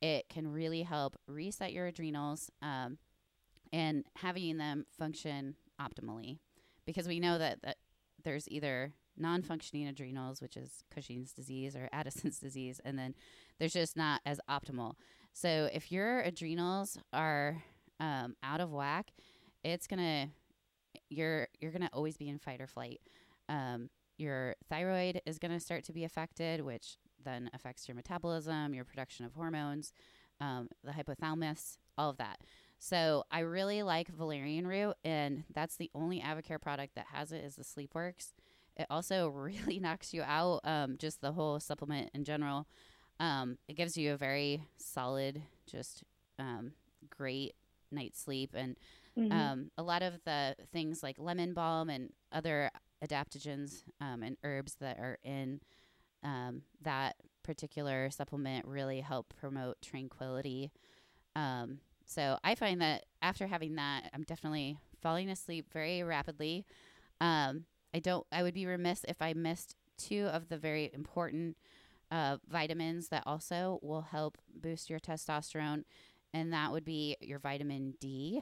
it 0.02 0.30
can 0.30 0.48
really 0.48 0.84
help 0.84 1.16
reset 1.28 1.74
your 1.74 1.88
adrenals 1.88 2.52
um, 2.62 2.98
and 3.72 4.06
having 4.18 4.58
them 4.58 4.86
function 4.98 5.56
optimally. 5.80 6.40
Because 6.86 7.08
we 7.08 7.20
know 7.20 7.38
that, 7.38 7.62
that 7.62 7.78
there's 8.24 8.48
either 8.50 8.94
non 9.18 9.42
functioning 9.42 9.88
adrenals, 9.88 10.42
which 10.42 10.58
is 10.58 10.84
Cushing's 10.94 11.34
disease 11.34 11.76
or 11.76 11.90
Addison's 11.94 12.40
disease, 12.40 12.82
and 12.84 12.98
then 12.98 13.16
there's 13.60 13.74
just 13.74 13.96
not 13.96 14.22
as 14.26 14.40
optimal. 14.50 14.94
So 15.34 15.70
if 15.72 15.92
your 15.92 16.22
adrenals 16.22 16.98
are 17.14 17.64
um, 18.00 18.36
out 18.44 18.62
of 18.62 18.72
whack, 18.72 19.12
it's 19.64 19.88
gonna 19.88 20.30
you're 21.10 21.48
you're 21.60 21.72
gonna 21.72 21.90
always 21.94 22.18
be 22.18 22.30
in 22.30 22.40
fight 22.40 22.62
or 22.62 22.68
flight. 22.68 23.02
Um, 23.50 23.90
your 24.18 24.56
thyroid 24.70 25.22
is 25.26 25.40
gonna 25.40 25.60
start 25.60 25.84
to 25.86 25.94
be 25.94 26.06
affected, 26.06 26.62
which 26.62 26.98
then 27.24 27.50
affects 27.54 27.88
your 27.90 27.96
metabolism, 27.96 28.74
your 28.74 28.86
production 28.86 29.26
of 29.26 29.34
hormones, 29.34 29.94
um, 30.42 30.70
the 30.84 30.92
hypothalamus, 30.94 31.78
all 31.98 32.10
of 32.12 32.18
that. 32.18 32.40
So 32.80 33.26
I 33.32 33.40
really 33.42 33.84
like 33.84 34.08
valerian 34.10 34.68
root, 34.68 34.96
and 35.04 35.44
that's 35.54 35.76
the 35.78 35.92
only 35.96 36.22
AdvoCare 36.22 36.62
product 36.62 36.96
that 36.96 37.08
has 37.14 37.32
it 37.34 37.44
is 37.44 37.56
the 37.56 37.64
Sleepworks. 37.64 38.34
It 38.78 38.88
also 38.90 39.28
really 39.32 39.80
knocks 39.80 40.14
you 40.14 40.22
out, 40.24 40.62
um, 40.64 40.98
just 40.98 41.22
the 41.22 41.34
whole 41.34 41.60
supplement 41.60 42.12
in 42.14 42.24
general. 42.24 42.68
Um, 43.20 43.58
it 43.68 43.76
gives 43.76 43.98
you 43.98 44.14
a 44.14 44.18
very 44.18 44.64
solid, 44.78 45.42
just 45.68 46.04
um, 46.40 46.72
great 47.10 47.56
night's 47.92 48.20
sleep, 48.22 48.52
and 48.54 48.78
Mhm. 49.18 49.32
um, 49.32 49.72
a 49.78 49.84
lot 49.84 50.02
of 50.04 50.24
the 50.26 50.56
things 50.72 51.04
like 51.04 51.18
lemon 51.20 51.54
balm 51.54 51.90
and 51.90 52.12
other 52.32 52.72
adaptogens 53.04 53.84
um, 54.02 54.24
and 54.24 54.38
herbs 54.44 54.76
that 54.80 55.00
are 55.00 55.18
in 55.24 55.62
um, 56.24 56.64
that 56.82 57.16
particular 57.44 58.10
supplement 58.10 58.66
really 58.66 59.02
help 59.02 59.34
promote 59.40 59.82
tranquility. 59.82 60.72
Um, 61.36 61.80
so 62.06 62.38
I 62.44 62.56
find 62.56 62.82
that 62.82 63.06
after 63.22 63.48
having 63.48 63.76
that, 63.76 64.10
I'm 64.14 64.24
definitely 64.24 64.78
falling 65.02 65.30
asleep 65.30 65.68
very 65.72 66.04
rapidly. 66.04 66.66
Um, 67.22 67.66
I 67.94 68.00
don't. 68.00 68.26
I 68.32 68.44
would 68.44 68.54
be 68.54 68.66
remiss 68.66 69.06
if 69.08 69.22
I 69.22 69.34
missed 69.34 69.76
two 69.98 70.26
of 70.26 70.50
the 70.50 70.58
very 70.58 70.92
important 70.94 71.58
uh, 72.12 72.38
vitamins 72.48 73.10
that 73.10 73.24
also 73.26 73.80
will 73.82 74.02
help 74.02 74.38
boost 74.54 74.90
your 74.90 75.00
testosterone, 75.00 75.84
and 76.34 76.54
that 76.54 76.72
would 76.72 76.86
be 76.86 77.16
your 77.22 77.40
vitamin 77.40 77.96
D. 78.00 78.42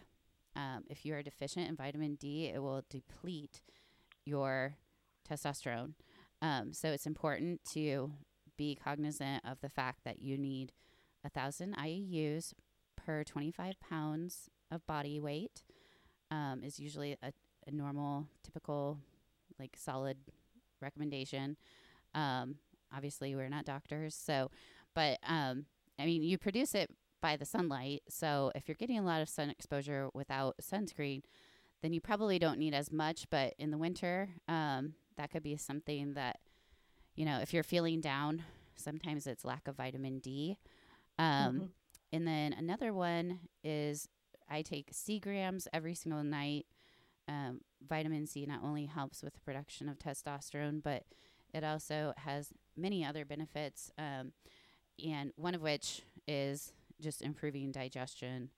Um, 0.55 0.83
if 0.89 1.05
you 1.05 1.13
are 1.13 1.21
deficient 1.21 1.69
in 1.69 1.75
vitamin 1.75 2.15
D, 2.15 2.51
it 2.53 2.61
will 2.61 2.83
deplete 2.89 3.61
your 4.27 4.75
testosterone. 5.29 5.93
Um, 6.41 6.73
so 6.73 6.89
it's 6.89 7.07
important 7.07 7.61
to 7.73 8.11
be 8.57 8.75
cognizant 8.75 9.43
of 9.45 9.61
the 9.61 9.69
fact 9.69 10.01
that 10.05 10.21
you 10.21 10.37
need 10.37 10.71
a 11.23 11.29
thousand 11.29 11.75
IU's 11.83 12.53
per 12.95 13.23
25 13.23 13.79
pounds 13.79 14.49
of 14.71 14.85
body 14.85 15.19
weight. 15.19 15.63
Um, 16.29 16.61
is 16.63 16.77
usually 16.77 17.15
a, 17.23 17.31
a 17.65 17.71
normal, 17.71 18.27
typical, 18.43 18.99
like 19.57 19.75
solid 19.77 20.17
recommendation. 20.81 21.55
Um, 22.13 22.55
obviously, 22.93 23.33
we're 23.35 23.49
not 23.49 23.63
doctors, 23.65 24.13
so, 24.13 24.51
but 24.93 25.19
um, 25.25 25.65
I 25.97 26.05
mean, 26.05 26.23
you 26.23 26.37
produce 26.37 26.75
it 26.75 26.89
by 27.21 27.37
the 27.37 27.45
sunlight. 27.45 28.03
So 28.09 28.51
if 28.55 28.67
you're 28.67 28.75
getting 28.75 28.99
a 28.99 29.03
lot 29.03 29.21
of 29.21 29.29
sun 29.29 29.49
exposure 29.49 30.09
without 30.13 30.55
sunscreen, 30.61 31.23
then 31.81 31.93
you 31.93 32.01
probably 32.01 32.39
don't 32.39 32.59
need 32.59 32.73
as 32.73 32.91
much. 32.91 33.27
But 33.29 33.53
in 33.57 33.71
the 33.71 33.77
winter, 33.77 34.29
um, 34.47 34.93
that 35.15 35.31
could 35.31 35.43
be 35.43 35.57
something 35.57 36.13
that, 36.13 36.39
you 37.15 37.25
know, 37.25 37.39
if 37.39 37.53
you're 37.53 37.63
feeling 37.63 38.01
down, 38.01 38.43
sometimes 38.75 39.27
it's 39.27 39.45
lack 39.45 39.67
of 39.67 39.75
vitamin 39.75 40.19
D. 40.19 40.57
Um, 41.19 41.25
mm-hmm. 41.27 41.65
And 42.13 42.27
then 42.27 42.53
another 42.53 42.93
one 42.93 43.39
is 43.63 44.07
I 44.49 44.61
take 44.61 44.89
C 44.91 45.15
C-Grams 45.15 45.67
every 45.73 45.93
single 45.93 46.23
night. 46.23 46.65
Um, 47.27 47.61
vitamin 47.87 48.27
C 48.27 48.45
not 48.45 48.63
only 48.63 48.85
helps 48.85 49.21
with 49.21 49.33
the 49.33 49.41
production 49.41 49.89
of 49.89 49.99
testosterone, 49.99 50.81
but 50.81 51.03
it 51.53 51.63
also 51.63 52.13
has 52.17 52.53
many 52.75 53.03
other 53.03 53.25
benefits. 53.25 53.91
Um, 53.97 54.31
and 55.05 55.31
one 55.35 55.55
of 55.55 55.61
which 55.61 56.01
is 56.27 56.73
just 57.01 57.21
improving 57.21 57.71
digestion, 57.71 58.49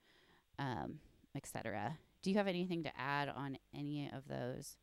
um, 0.57 0.99
etc. 1.35 1.97
Do 2.21 2.31
you 2.31 2.37
have 2.37 2.47
anything 2.47 2.83
to 2.83 2.91
add 2.97 3.29
on 3.29 3.57
any 3.73 4.09
of 4.13 4.27
those? 4.27 4.77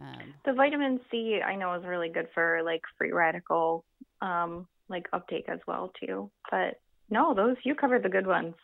Um, 0.00 0.34
the 0.44 0.52
vitamin 0.52 1.00
C 1.10 1.40
I 1.44 1.56
know 1.56 1.74
is 1.74 1.84
really 1.84 2.08
good 2.08 2.28
for 2.34 2.60
like 2.64 2.82
free 2.96 3.12
radical 3.12 3.84
um, 4.20 4.66
like 4.88 5.06
uptake 5.12 5.48
as 5.48 5.60
well 5.66 5.92
too. 6.00 6.30
But 6.50 6.80
no, 7.10 7.34
those 7.34 7.56
you 7.64 7.74
covered 7.74 8.02
the 8.02 8.08
good 8.08 8.26
ones. 8.26 8.54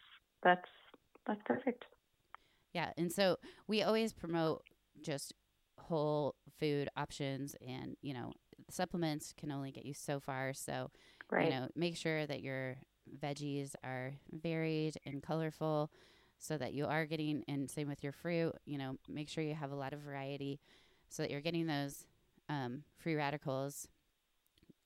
That's 0.42 0.68
that's 1.26 1.40
perfect. 1.44 1.84
Yeah, 2.72 2.90
and 2.96 3.10
so 3.12 3.38
we 3.66 3.82
always 3.82 4.12
promote 4.12 4.62
just 5.02 5.34
whole 5.78 6.34
food 6.58 6.88
options 6.96 7.54
and, 7.66 7.96
you 8.02 8.12
know, 8.12 8.32
supplements 8.70 9.32
can 9.36 9.50
only 9.50 9.70
get 9.70 9.86
you 9.86 9.94
so 9.94 10.20
far. 10.20 10.52
So, 10.52 10.90
right. 11.30 11.44
you 11.44 11.50
know, 11.50 11.68
make 11.74 11.96
sure 11.96 12.26
that 12.26 12.42
your 12.42 12.76
veggies 13.22 13.74
are 13.84 14.14
varied 14.30 14.96
and 15.04 15.22
colorful 15.22 15.90
so 16.38 16.56
that 16.58 16.74
you 16.74 16.86
are 16.86 17.06
getting 17.06 17.44
and 17.48 17.70
same 17.70 17.88
with 17.88 18.02
your 18.02 18.12
fruit, 18.12 18.54
you 18.64 18.78
know, 18.78 18.96
make 19.08 19.28
sure 19.28 19.42
you 19.42 19.54
have 19.54 19.72
a 19.72 19.76
lot 19.76 19.92
of 19.92 20.00
variety 20.00 20.60
so 21.08 21.22
that 21.22 21.30
you're 21.30 21.40
getting 21.40 21.66
those 21.66 22.06
um, 22.48 22.82
free 22.98 23.14
radicals 23.14 23.88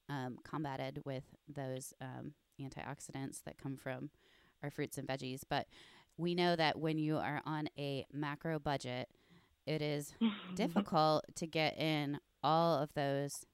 um, 0.08 0.38
combated 0.44 1.02
with 1.04 1.24
those 1.48 1.92
um, 2.00 2.32
antioxidants 2.60 3.42
that 3.44 3.58
come 3.58 3.76
from 3.76 4.10
our 4.62 4.70
fruits 4.70 4.98
and 4.98 5.08
veggies. 5.08 5.40
But 5.48 5.66
we 6.16 6.34
know 6.34 6.56
that 6.56 6.78
when 6.78 6.98
you 6.98 7.16
are 7.16 7.40
on 7.46 7.68
a 7.78 8.06
macro 8.12 8.58
budget, 8.58 9.08
it 9.66 9.82
is 9.82 10.12
difficult 10.54 11.24
to 11.36 11.46
get 11.46 11.78
in 11.78 12.18
all 12.42 12.78
of 12.78 12.92
those 12.94 13.44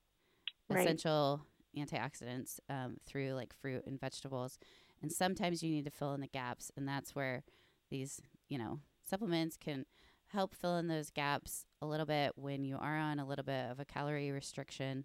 right. 0.68 0.80
essential 0.80 1.42
antioxidants 1.76 2.59
um, 2.70 2.96
through 3.06 3.32
like 3.32 3.52
fruit 3.61 3.85
and 3.87 4.00
vegetables. 4.00 4.59
And 5.02 5.12
sometimes 5.12 5.62
you 5.62 5.70
need 5.70 5.85
to 5.85 5.90
fill 5.90 6.14
in 6.14 6.20
the 6.20 6.26
gaps. 6.26 6.70
And 6.76 6.88
that's 6.88 7.14
where 7.14 7.44
these, 7.90 8.20
you 8.49 8.59
know, 8.59 8.81
supplements 9.09 9.57
can 9.57 9.87
help 10.29 10.55
fill 10.55 10.77
in 10.77 10.88
those 10.88 11.11
gaps 11.11 11.64
a 11.81 11.87
little 11.87 12.07
bit 12.07 12.33
when 12.37 12.64
you 12.64 12.77
are 12.77 12.96
on 12.99 13.18
a 13.18 13.27
little 13.27 13.44
bit 13.44 13.70
of 13.70 13.79
a 13.79 13.85
calorie 13.85 14.31
restriction. 14.31 15.05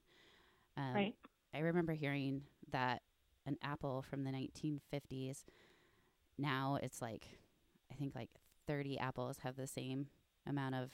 Um, 0.78 0.94
right. 0.96 1.16
I 1.54 1.60
remember 1.60 1.94
hearing 1.94 2.44
that 2.72 3.02
an 3.46 3.58
apple 3.62 4.04
from 4.10 4.24
the 4.24 4.32
1950s, 4.32 5.44
now 6.38 6.80
it's 6.82 7.02
like, 7.02 7.28
I 7.92 7.96
think 7.96 8.16
like 8.16 8.30
30 8.68 8.98
apples 9.00 9.38
have 9.44 9.56
the 9.56 9.68
same 9.68 10.08
amount 10.48 10.76
of 10.76 10.92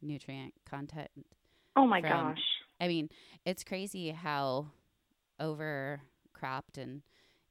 nutrient 0.00 0.54
content. 0.68 1.10
Oh 1.76 1.86
my 1.86 2.00
from, 2.00 2.10
gosh. 2.10 2.42
I 2.80 2.88
mean, 2.88 3.08
it's 3.44 3.64
crazy 3.64 4.10
how 4.10 4.68
overcropped 5.40 6.78
and, 6.78 7.02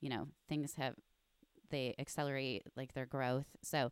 you 0.01 0.09
know, 0.09 0.27
things 0.47 0.75
have, 0.75 0.95
they 1.69 1.95
accelerate 1.99 2.63
like 2.75 2.93
their 2.93 3.05
growth. 3.05 3.47
So, 3.63 3.91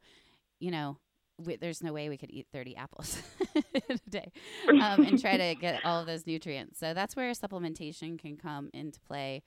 you 0.59 0.71
know, 0.71 0.97
we, 1.37 1.55
there's 1.55 1.81
no 1.81 1.93
way 1.93 2.09
we 2.09 2.17
could 2.17 2.31
eat 2.31 2.47
30 2.51 2.75
apples 2.75 3.21
a 3.55 4.09
day 4.09 4.31
um, 4.69 5.03
and 5.03 5.19
try 5.19 5.37
to 5.37 5.55
get 5.55 5.83
all 5.85 5.99
of 5.99 6.07
those 6.07 6.27
nutrients. 6.27 6.79
So 6.79 6.93
that's 6.93 7.15
where 7.15 7.31
supplementation 7.31 8.19
can 8.19 8.37
come 8.37 8.69
into 8.73 8.99
play, 9.01 9.43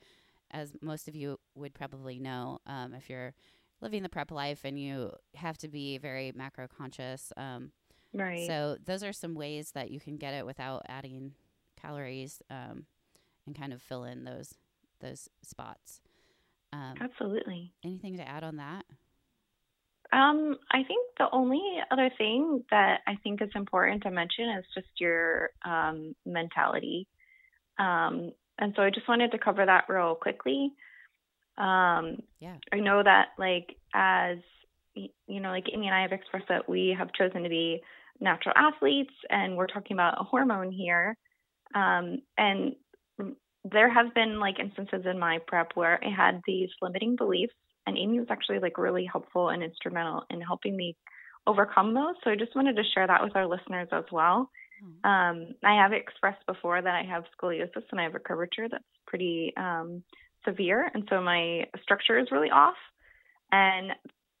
as 0.51 0.73
most 0.81 1.07
of 1.07 1.15
you 1.15 1.39
would 1.55 1.73
probably 1.73 2.19
know 2.19 2.59
um, 2.65 2.93
if 2.93 3.09
you're 3.09 3.33
living 3.81 4.03
the 4.03 4.09
prep 4.09 4.31
life 4.31 4.61
and 4.63 4.79
you 4.79 5.11
have 5.35 5.57
to 5.59 5.67
be 5.67 5.97
very 5.97 6.31
macro 6.35 6.67
conscious. 6.67 7.31
Um, 7.37 7.71
right. 8.13 8.47
So 8.47 8.77
those 8.83 9.03
are 9.03 9.13
some 9.13 9.35
ways 9.35 9.71
that 9.71 9.91
you 9.91 9.99
can 9.99 10.17
get 10.17 10.33
it 10.33 10.45
without 10.45 10.83
adding 10.89 11.33
calories 11.81 12.41
um, 12.49 12.85
and 13.45 13.55
kind 13.57 13.71
of 13.71 13.81
fill 13.81 14.03
in 14.03 14.23
those 14.23 14.55
those 14.99 15.29
spots. 15.43 16.01
Um, 16.73 16.95
Absolutely. 16.99 17.73
Anything 17.83 18.17
to 18.17 18.27
add 18.27 18.43
on 18.43 18.57
that? 18.57 18.85
Um, 20.13 20.57
I 20.71 20.83
think 20.83 21.05
the 21.17 21.27
only 21.31 21.61
other 21.91 22.09
thing 22.17 22.63
that 22.71 23.01
I 23.07 23.17
think 23.23 23.41
is 23.41 23.49
important 23.55 24.03
to 24.03 24.11
mention 24.11 24.49
is 24.57 24.65
just 24.73 24.87
your 24.99 25.49
um, 25.65 26.15
mentality. 26.25 27.07
Um, 27.77 28.31
and 28.57 28.73
so 28.75 28.83
I 28.83 28.89
just 28.89 29.07
wanted 29.07 29.31
to 29.31 29.37
cover 29.37 29.65
that 29.65 29.85
real 29.89 30.15
quickly. 30.15 30.71
Um, 31.57 32.21
yeah. 32.39 32.55
I 32.71 32.77
know 32.77 33.03
that, 33.03 33.29
like, 33.37 33.75
as 33.93 34.37
you 34.95 35.39
know, 35.41 35.49
like 35.49 35.65
Amy 35.71 35.87
and 35.87 35.95
I 35.95 36.01
have 36.01 36.11
expressed 36.11 36.47
that 36.49 36.67
we 36.67 36.95
have 36.97 37.13
chosen 37.13 37.43
to 37.43 37.49
be 37.49 37.81
natural 38.19 38.53
athletes, 38.55 39.13
and 39.29 39.55
we're 39.55 39.67
talking 39.67 39.95
about 39.95 40.19
a 40.19 40.23
hormone 40.23 40.71
here. 40.71 41.15
Um, 41.75 42.21
and 42.37 42.75
there 43.63 43.91
have 43.91 44.13
been 44.13 44.39
like 44.39 44.59
instances 44.59 45.05
in 45.09 45.19
my 45.19 45.39
prep 45.47 45.71
where 45.75 45.99
I 46.03 46.09
had 46.09 46.41
these 46.45 46.69
limiting 46.81 47.15
beliefs 47.15 47.53
and 47.85 47.97
Amy 47.97 48.19
was 48.19 48.27
actually 48.29 48.59
like 48.59 48.77
really 48.77 49.05
helpful 49.05 49.49
and 49.49 49.63
instrumental 49.63 50.23
in 50.29 50.41
helping 50.41 50.75
me 50.75 50.95
overcome 51.47 51.93
those. 51.93 52.15
So 52.23 52.29
I 52.29 52.35
just 52.35 52.55
wanted 52.55 52.75
to 52.75 52.83
share 52.93 53.07
that 53.07 53.23
with 53.23 53.35
our 53.35 53.47
listeners 53.47 53.87
as 53.91 54.03
well. 54.11 54.51
Mm-hmm. 54.83 55.09
Um, 55.09 55.55
I 55.63 55.81
have 55.81 55.93
expressed 55.93 56.45
before 56.45 56.81
that 56.81 56.93
I 56.93 57.03
have 57.03 57.23
scoliosis 57.41 57.83
and 57.91 57.99
I 57.99 58.03
have 58.03 58.15
a 58.15 58.19
curvature 58.19 58.67
that's 58.69 58.83
pretty 59.07 59.53
um, 59.57 60.03
severe, 60.45 60.89
and 60.93 61.03
so 61.09 61.21
my 61.21 61.63
structure 61.81 62.19
is 62.19 62.27
really 62.31 62.51
off. 62.51 62.75
And 63.51 63.93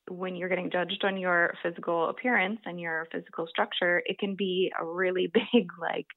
when 0.09 0.35
you're 0.35 0.49
getting 0.49 0.69
judged 0.69 1.03
on 1.03 1.17
your 1.17 1.53
physical 1.63 2.09
appearance 2.09 2.59
and 2.65 2.79
your 2.79 3.07
physical 3.11 3.47
structure, 3.47 4.01
it 4.05 4.19
can 4.19 4.35
be 4.35 4.71
a 4.79 4.85
really 4.85 5.27
big 5.33 5.69
like 5.79 6.07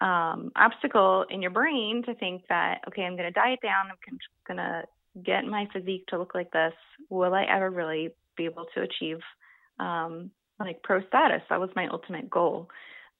um, 0.00 0.50
obstacle 0.56 1.24
in 1.30 1.42
your 1.42 1.50
brain 1.50 2.02
to 2.06 2.14
think 2.14 2.42
that 2.48 2.80
okay, 2.88 3.02
I'm 3.02 3.16
going 3.16 3.32
to 3.32 3.40
diet 3.40 3.60
down, 3.62 3.86
I'm 3.90 4.18
going 4.46 4.58
to 4.58 4.84
get 5.22 5.44
my 5.44 5.68
physique 5.72 6.06
to 6.08 6.18
look 6.18 6.34
like 6.34 6.50
this, 6.50 6.72
will 7.08 7.34
I 7.34 7.44
ever 7.44 7.70
really 7.70 8.10
be 8.36 8.46
able 8.46 8.66
to 8.74 8.82
achieve 8.82 9.20
um, 9.78 10.30
like 10.58 10.82
pro 10.82 11.06
status? 11.06 11.42
That 11.50 11.60
was 11.60 11.70
my 11.76 11.88
ultimate 11.88 12.28
goal. 12.28 12.68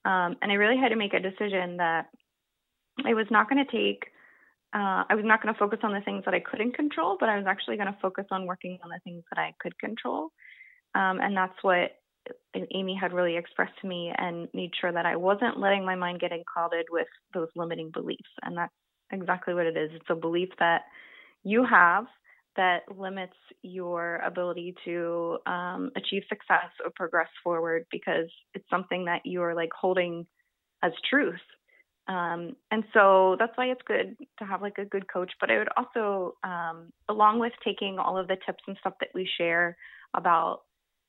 Um, 0.03 0.35
and 0.41 0.51
I 0.51 0.55
really 0.55 0.77
had 0.77 0.89
to 0.89 0.95
make 0.95 1.13
a 1.13 1.19
decision 1.19 1.77
that 1.77 2.09
I 3.03 3.13
was 3.13 3.27
not 3.31 3.49
going 3.49 3.65
to 3.65 3.71
take, 3.71 4.05
uh, 4.73 5.03
I 5.09 5.15
was 5.15 5.25
not 5.25 5.41
going 5.41 5.53
to 5.53 5.59
focus 5.59 5.79
on 5.83 5.93
the 5.93 6.01
things 6.01 6.23
that 6.25 6.33
I 6.33 6.39
couldn't 6.39 6.75
control, 6.75 7.17
but 7.19 7.29
I 7.29 7.37
was 7.37 7.45
actually 7.47 7.77
going 7.77 7.91
to 7.91 7.97
focus 8.01 8.25
on 8.31 8.45
working 8.45 8.77
on 8.83 8.89
the 8.89 8.99
things 9.03 9.23
that 9.31 9.41
I 9.41 9.53
could 9.59 9.77
control. 9.79 10.31
Um, 10.93 11.19
and 11.19 11.35
that's 11.35 11.57
what 11.61 11.91
Amy 12.73 12.97
had 12.99 13.13
really 13.13 13.37
expressed 13.37 13.73
to 13.81 13.87
me 13.87 14.11
and 14.17 14.47
made 14.53 14.71
sure 14.79 14.91
that 14.91 15.05
I 15.05 15.15
wasn't 15.15 15.59
letting 15.59 15.85
my 15.85 15.95
mind 15.95 16.19
get 16.19 16.31
clouded 16.51 16.85
with 16.89 17.07
those 17.33 17.49
limiting 17.55 17.91
beliefs. 17.91 18.29
And 18.43 18.57
that's 18.57 18.73
exactly 19.11 19.53
what 19.53 19.65
it 19.65 19.77
is. 19.77 19.91
It's 19.93 20.09
a 20.09 20.15
belief 20.15 20.49
that 20.59 20.81
you 21.43 21.65
have 21.65 22.05
that 22.55 22.83
limits 22.97 23.35
your 23.61 24.17
ability 24.17 24.75
to 24.85 25.37
um, 25.45 25.91
achieve 25.95 26.23
success 26.29 26.71
or 26.83 26.91
progress 26.95 27.27
forward 27.43 27.85
because 27.91 28.29
it's 28.53 28.69
something 28.69 29.05
that 29.05 29.21
you 29.25 29.41
are 29.41 29.53
like 29.53 29.71
holding 29.79 30.25
as 30.83 30.91
truth. 31.09 31.35
Um, 32.07 32.55
and 32.71 32.83
so 32.93 33.35
that's 33.39 33.51
why 33.55 33.65
it's 33.65 33.81
good 33.87 34.15
to 34.39 34.45
have 34.45 34.61
like 34.61 34.77
a 34.77 34.85
good 34.85 35.11
coach. 35.11 35.31
But 35.39 35.51
I 35.51 35.57
would 35.57 35.69
also, 35.75 36.35
um, 36.43 36.91
along 37.09 37.39
with 37.39 37.53
taking 37.63 37.97
all 37.99 38.17
of 38.17 38.27
the 38.27 38.37
tips 38.45 38.63
and 38.67 38.77
stuff 38.79 38.93
that 38.99 39.09
we 39.13 39.27
share 39.37 39.75
about, 40.15 40.59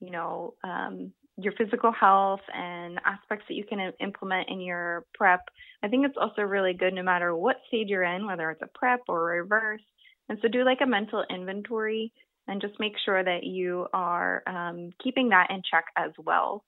you 0.00 0.10
know, 0.10 0.54
um, 0.64 1.12
your 1.38 1.52
physical 1.52 1.92
health 1.92 2.40
and 2.54 2.98
aspects 3.04 3.44
that 3.48 3.54
you 3.54 3.64
can 3.64 3.92
implement 4.00 4.48
in 4.48 4.60
your 4.60 5.04
prep. 5.14 5.42
I 5.82 5.88
think 5.88 6.06
it's 6.06 6.16
also 6.18 6.42
really 6.42 6.72
good 6.72 6.94
no 6.94 7.02
matter 7.02 7.36
what 7.36 7.56
stage 7.68 7.88
you're 7.88 8.04
in, 8.04 8.26
whether 8.26 8.50
it's 8.50 8.62
a 8.62 8.78
prep 8.78 9.00
or 9.08 9.32
a 9.32 9.42
reverse. 9.42 9.82
And 10.28 10.38
so 10.40 10.48
do 10.48 10.64
like 10.64 10.80
a 10.82 10.86
mental 10.86 11.24
inventory 11.28 12.12
and 12.48 12.60
just 12.60 12.80
make 12.80 12.94
sure 13.04 13.22
that 13.22 13.44
you 13.44 13.86
are 13.92 14.42
um, 14.46 14.90
keeping 15.02 15.28
that 15.30 15.50
in 15.50 15.62
check 15.70 15.84
as 15.96 16.12
well. 16.24 16.64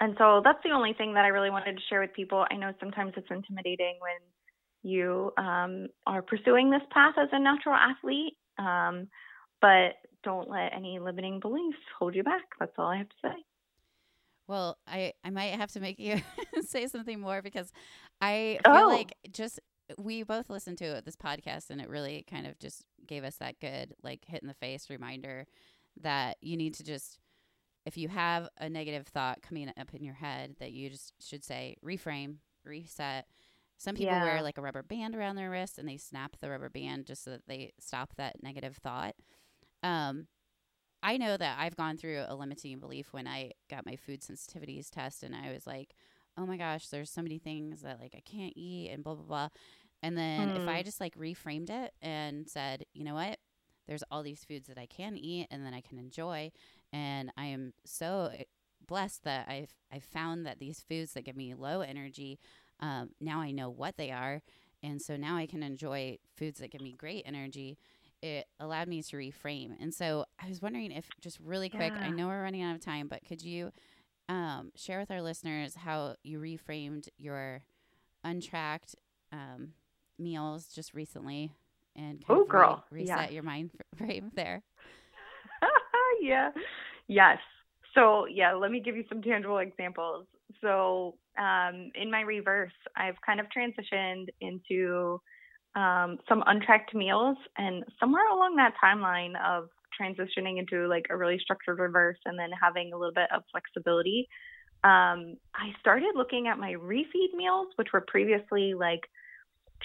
And 0.00 0.14
so 0.18 0.42
that's 0.44 0.62
the 0.64 0.70
only 0.70 0.92
thing 0.92 1.14
that 1.14 1.24
I 1.24 1.28
really 1.28 1.50
wanted 1.50 1.76
to 1.76 1.82
share 1.88 2.00
with 2.00 2.12
people. 2.12 2.44
I 2.50 2.56
know 2.56 2.72
sometimes 2.80 3.14
it's 3.16 3.30
intimidating 3.30 3.96
when 4.00 4.20
you 4.82 5.32
um, 5.38 5.88
are 6.06 6.22
pursuing 6.22 6.70
this 6.70 6.82
path 6.90 7.14
as 7.16 7.28
a 7.32 7.38
natural 7.38 7.74
athlete, 7.74 8.36
um, 8.58 9.08
but 9.64 9.94
don't 10.22 10.50
let 10.50 10.74
any 10.74 10.98
limiting 10.98 11.40
beliefs 11.40 11.78
hold 11.98 12.14
you 12.14 12.22
back. 12.22 12.42
That's 12.60 12.72
all 12.76 12.88
I 12.88 12.98
have 12.98 13.08
to 13.08 13.16
say. 13.22 13.34
Well, 14.46 14.76
I, 14.86 15.14
I 15.24 15.30
might 15.30 15.54
have 15.54 15.72
to 15.72 15.80
make 15.80 15.98
you 15.98 16.20
say 16.60 16.86
something 16.86 17.18
more 17.18 17.40
because 17.40 17.72
I 18.20 18.58
feel 18.62 18.74
oh. 18.74 18.88
like 18.88 19.16
just 19.32 19.58
we 19.96 20.22
both 20.22 20.50
listened 20.50 20.76
to 20.78 21.00
this 21.02 21.16
podcast 21.16 21.70
and 21.70 21.80
it 21.80 21.88
really 21.88 22.26
kind 22.30 22.46
of 22.46 22.58
just 22.58 22.84
gave 23.06 23.24
us 23.24 23.36
that 23.36 23.58
good 23.58 23.94
like 24.02 24.26
hit 24.26 24.42
in 24.42 24.48
the 24.48 24.54
face 24.54 24.90
reminder 24.90 25.46
that 26.02 26.36
you 26.42 26.58
need 26.58 26.74
to 26.74 26.84
just 26.84 27.18
if 27.86 27.96
you 27.96 28.08
have 28.08 28.48
a 28.58 28.68
negative 28.68 29.06
thought 29.06 29.42
coming 29.42 29.70
up 29.78 29.94
in 29.94 30.04
your 30.04 30.14
head 30.14 30.56
that 30.58 30.72
you 30.72 30.88
just 30.88 31.12
should 31.20 31.44
say 31.44 31.76
reframe 31.84 32.36
reset 32.64 33.26
some 33.76 33.94
people 33.94 34.14
yeah. 34.14 34.24
wear 34.24 34.42
like 34.42 34.56
a 34.56 34.62
rubber 34.62 34.82
band 34.82 35.14
around 35.14 35.36
their 35.36 35.50
wrist 35.50 35.78
and 35.78 35.86
they 35.86 35.98
snap 35.98 36.34
the 36.40 36.48
rubber 36.48 36.70
band 36.70 37.04
just 37.04 37.22
so 37.22 37.30
that 37.32 37.46
they 37.46 37.70
stop 37.78 38.14
that 38.16 38.42
negative 38.42 38.78
thought 38.78 39.14
um 39.84 40.26
i 41.02 41.16
know 41.16 41.36
that 41.36 41.56
i've 41.60 41.76
gone 41.76 41.96
through 41.96 42.24
a 42.26 42.34
limiting 42.34 42.80
belief 42.80 43.12
when 43.12 43.28
i 43.28 43.52
got 43.70 43.86
my 43.86 43.94
food 43.94 44.20
sensitivities 44.20 44.90
test 44.90 45.22
and 45.22 45.34
i 45.34 45.52
was 45.52 45.66
like 45.66 45.94
oh 46.36 46.46
my 46.46 46.56
gosh, 46.56 46.88
there's 46.88 47.10
so 47.10 47.22
many 47.22 47.38
things 47.38 47.82
that 47.82 48.00
like 48.00 48.14
I 48.16 48.22
can't 48.24 48.52
eat 48.56 48.90
and 48.90 49.04
blah 49.04 49.14
blah 49.14 49.24
blah. 49.24 49.48
And 50.02 50.18
then 50.18 50.50
mm. 50.50 50.62
if 50.62 50.68
I 50.68 50.82
mm. 50.82 50.84
just 50.84 51.00
like 51.00 51.16
reframed 51.16 51.70
it 51.70 51.92
and 52.02 52.48
said, 52.48 52.84
you 52.92 53.04
know 53.04 53.14
what, 53.14 53.38
there's 53.86 54.04
all 54.10 54.22
these 54.22 54.44
foods 54.44 54.68
that 54.68 54.78
I 54.78 54.86
can 54.86 55.16
eat 55.16 55.46
and 55.50 55.64
then 55.64 55.74
I 55.74 55.80
can 55.80 55.98
enjoy, 55.98 56.50
and 56.92 57.32
I 57.36 57.46
am 57.46 57.72
so 57.84 58.30
eh, 58.36 58.44
blessed 58.86 59.24
that 59.24 59.48
I've 59.48 59.74
I've 59.92 60.04
found 60.04 60.46
that 60.46 60.58
these 60.58 60.80
foods 60.80 61.12
that 61.12 61.24
give 61.24 61.36
me 61.36 61.54
low 61.54 61.80
energy, 61.80 62.38
um, 62.80 63.10
now 63.20 63.40
I 63.40 63.50
know 63.50 63.70
what 63.70 63.96
they 63.96 64.10
are, 64.10 64.42
and 64.82 65.00
so 65.00 65.16
now 65.16 65.36
I 65.36 65.46
can 65.46 65.62
enjoy 65.62 66.18
foods 66.36 66.58
that 66.58 66.70
give 66.70 66.82
me 66.82 66.92
great 66.92 67.24
energy. 67.26 67.78
It 68.24 68.46
allowed 68.58 68.88
me 68.88 69.02
to 69.02 69.16
reframe, 69.16 69.72
and 69.80 69.92
so 69.92 70.24
I 70.42 70.48
was 70.48 70.62
wondering 70.62 70.92
if 70.92 71.06
just 71.20 71.38
really 71.40 71.68
quick. 71.68 71.92
Yeah. 71.94 72.06
I 72.06 72.08
know 72.08 72.28
we're 72.28 72.42
running 72.42 72.62
out 72.62 72.74
of 72.74 72.80
time, 72.80 73.06
but 73.06 73.20
could 73.28 73.42
you 73.42 73.70
um, 74.30 74.72
share 74.74 74.98
with 74.98 75.10
our 75.10 75.20
listeners 75.20 75.74
how 75.74 76.16
you 76.22 76.38
reframed 76.38 77.08
your 77.18 77.62
untracked 78.22 78.94
um, 79.30 79.72
meals 80.18 80.68
just 80.74 80.94
recently 80.94 81.52
and 81.96 82.26
kind 82.26 82.38
oh, 82.38 82.42
of 82.42 82.48
girl. 82.48 82.84
Re- 82.90 83.02
reset 83.02 83.32
your 83.32 83.42
mind 83.42 83.70
frame 83.96 84.30
there. 84.34 84.62
yeah. 86.20 86.50
Yes. 87.08 87.38
So, 87.94 88.26
yeah, 88.26 88.54
let 88.54 88.70
me 88.70 88.80
give 88.80 88.96
you 88.96 89.04
some 89.08 89.22
tangible 89.22 89.58
examples. 89.58 90.26
So, 90.60 91.16
um, 91.38 91.90
in 91.94 92.10
my 92.10 92.22
reverse, 92.22 92.72
I've 92.96 93.20
kind 93.24 93.40
of 93.40 93.46
transitioned 93.46 94.28
into 94.40 95.20
um, 95.74 96.18
some 96.28 96.42
untracked 96.46 96.94
meals, 96.94 97.36
and 97.56 97.84
somewhere 97.98 98.28
along 98.28 98.56
that 98.56 98.74
timeline 98.82 99.32
of 99.44 99.68
transitioning 100.00 100.58
into 100.58 100.86
like 100.88 101.06
a 101.10 101.16
really 101.16 101.38
structured 101.38 101.78
reverse 101.78 102.18
and 102.24 102.38
then 102.38 102.50
having 102.60 102.92
a 102.92 102.96
little 102.96 103.14
bit 103.14 103.28
of 103.34 103.42
flexibility, 103.50 104.28
um, 104.82 105.36
I 105.54 105.72
started 105.80 106.10
looking 106.14 106.48
at 106.48 106.58
my 106.58 106.74
refeed 106.74 107.34
meals, 107.34 107.68
which 107.76 107.88
were 107.92 108.04
previously 108.06 108.74
like 108.74 109.00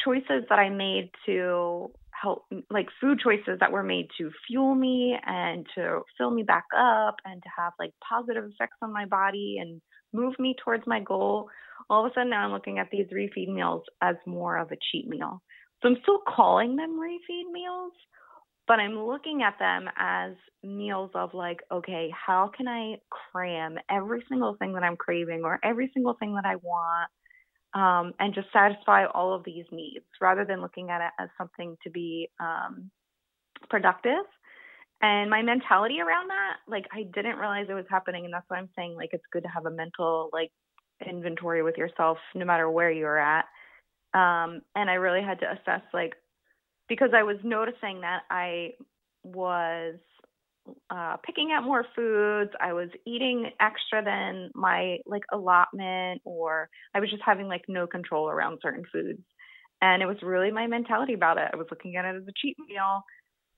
choices 0.03 0.43
that 0.49 0.59
I 0.59 0.69
made 0.69 1.11
to 1.25 1.91
help, 2.11 2.45
like 2.69 2.87
food 2.99 3.19
choices 3.23 3.59
that 3.59 3.71
were 3.71 3.83
made 3.83 4.07
to 4.17 4.31
fuel 4.47 4.75
me 4.75 5.17
and 5.25 5.65
to 5.75 6.01
fill 6.17 6.31
me 6.31 6.43
back 6.43 6.65
up 6.77 7.15
and 7.23 7.41
to 7.41 7.49
have 7.57 7.73
like 7.79 7.93
positive 8.07 8.43
effects 8.45 8.77
on 8.81 8.91
my 8.91 9.05
body 9.05 9.57
and 9.61 9.81
move 10.11 10.37
me 10.37 10.55
towards 10.63 10.83
my 10.85 10.99
goal. 10.99 11.49
All 11.89 12.05
of 12.05 12.11
a 12.11 12.13
sudden, 12.13 12.31
now 12.31 12.45
I'm 12.45 12.51
looking 12.51 12.77
at 12.77 12.89
these 12.91 13.07
refeed 13.07 13.53
meals 13.53 13.83
as 14.01 14.15
more 14.25 14.57
of 14.57 14.71
a 14.71 14.77
cheat 14.91 15.07
meal. 15.07 15.41
So 15.81 15.89
I'm 15.89 15.97
still 16.03 16.19
calling 16.27 16.75
them 16.75 16.99
refeed 16.99 17.51
meals, 17.51 17.93
but 18.67 18.79
I'm 18.79 18.99
looking 18.99 19.43
at 19.43 19.57
them 19.59 19.89
as 19.97 20.33
meals 20.63 21.11
of 21.15 21.33
like, 21.33 21.59
okay, 21.71 22.11
how 22.15 22.51
can 22.55 22.67
I 22.67 22.97
cram 23.09 23.77
every 23.89 24.23
single 24.29 24.55
thing 24.57 24.73
that 24.73 24.83
I'm 24.83 24.97
craving 24.97 25.41
or 25.43 25.59
every 25.63 25.91
single 25.93 26.15
thing 26.15 26.35
that 26.35 26.45
I 26.45 26.55
want 26.57 27.09
um, 27.73 28.13
and 28.19 28.33
just 28.33 28.47
satisfy 28.53 29.05
all 29.05 29.33
of 29.33 29.43
these 29.43 29.65
needs 29.71 30.05
rather 30.21 30.45
than 30.45 30.61
looking 30.61 30.89
at 30.89 31.01
it 31.01 31.11
as 31.19 31.29
something 31.37 31.77
to 31.83 31.89
be 31.89 32.29
um, 32.39 32.91
productive. 33.69 34.25
And 35.01 35.29
my 35.29 35.41
mentality 35.41 36.01
around 36.01 36.29
that, 36.29 36.57
like, 36.67 36.85
I 36.91 37.03
didn't 37.13 37.37
realize 37.37 37.67
it 37.69 37.73
was 37.73 37.85
happening. 37.89 38.25
And 38.25 38.33
that's 38.33 38.45
why 38.49 38.57
I'm 38.57 38.69
saying, 38.75 38.95
like, 38.95 39.09
it's 39.13 39.23
good 39.31 39.43
to 39.43 39.49
have 39.49 39.65
a 39.65 39.71
mental, 39.71 40.29
like, 40.33 40.51
inventory 41.07 41.63
with 41.63 41.77
yourself 41.77 42.17
no 42.35 42.45
matter 42.45 42.69
where 42.69 42.91
you're 42.91 43.17
at. 43.19 43.45
Um, 44.13 44.61
and 44.75 44.89
I 44.89 44.93
really 44.93 45.21
had 45.21 45.39
to 45.39 45.51
assess, 45.51 45.83
like, 45.93 46.13
because 46.87 47.09
I 47.15 47.23
was 47.23 47.37
noticing 47.43 48.01
that 48.01 48.21
I 48.29 48.71
was 49.23 49.95
uh, 50.89 51.17
picking 51.25 51.51
out 51.51 51.63
more 51.63 51.85
foods. 51.95 52.51
I 52.59 52.73
was 52.73 52.89
eating 53.05 53.51
extra 53.59 54.03
than 54.03 54.51
my 54.55 54.97
like 55.05 55.23
allotment, 55.31 56.21
or 56.25 56.69
I 56.93 56.99
was 56.99 57.09
just 57.09 57.23
having 57.25 57.47
like 57.47 57.63
no 57.67 57.87
control 57.87 58.29
around 58.29 58.59
certain 58.61 58.83
foods. 58.91 59.21
And 59.81 60.01
it 60.01 60.07
was 60.07 60.17
really 60.21 60.51
my 60.51 60.67
mentality 60.67 61.13
about 61.13 61.37
it. 61.37 61.49
I 61.53 61.55
was 61.55 61.67
looking 61.71 61.95
at 61.95 62.05
it 62.05 62.15
as 62.17 62.27
a 62.27 62.33
cheat 62.35 62.57
meal, 62.67 63.01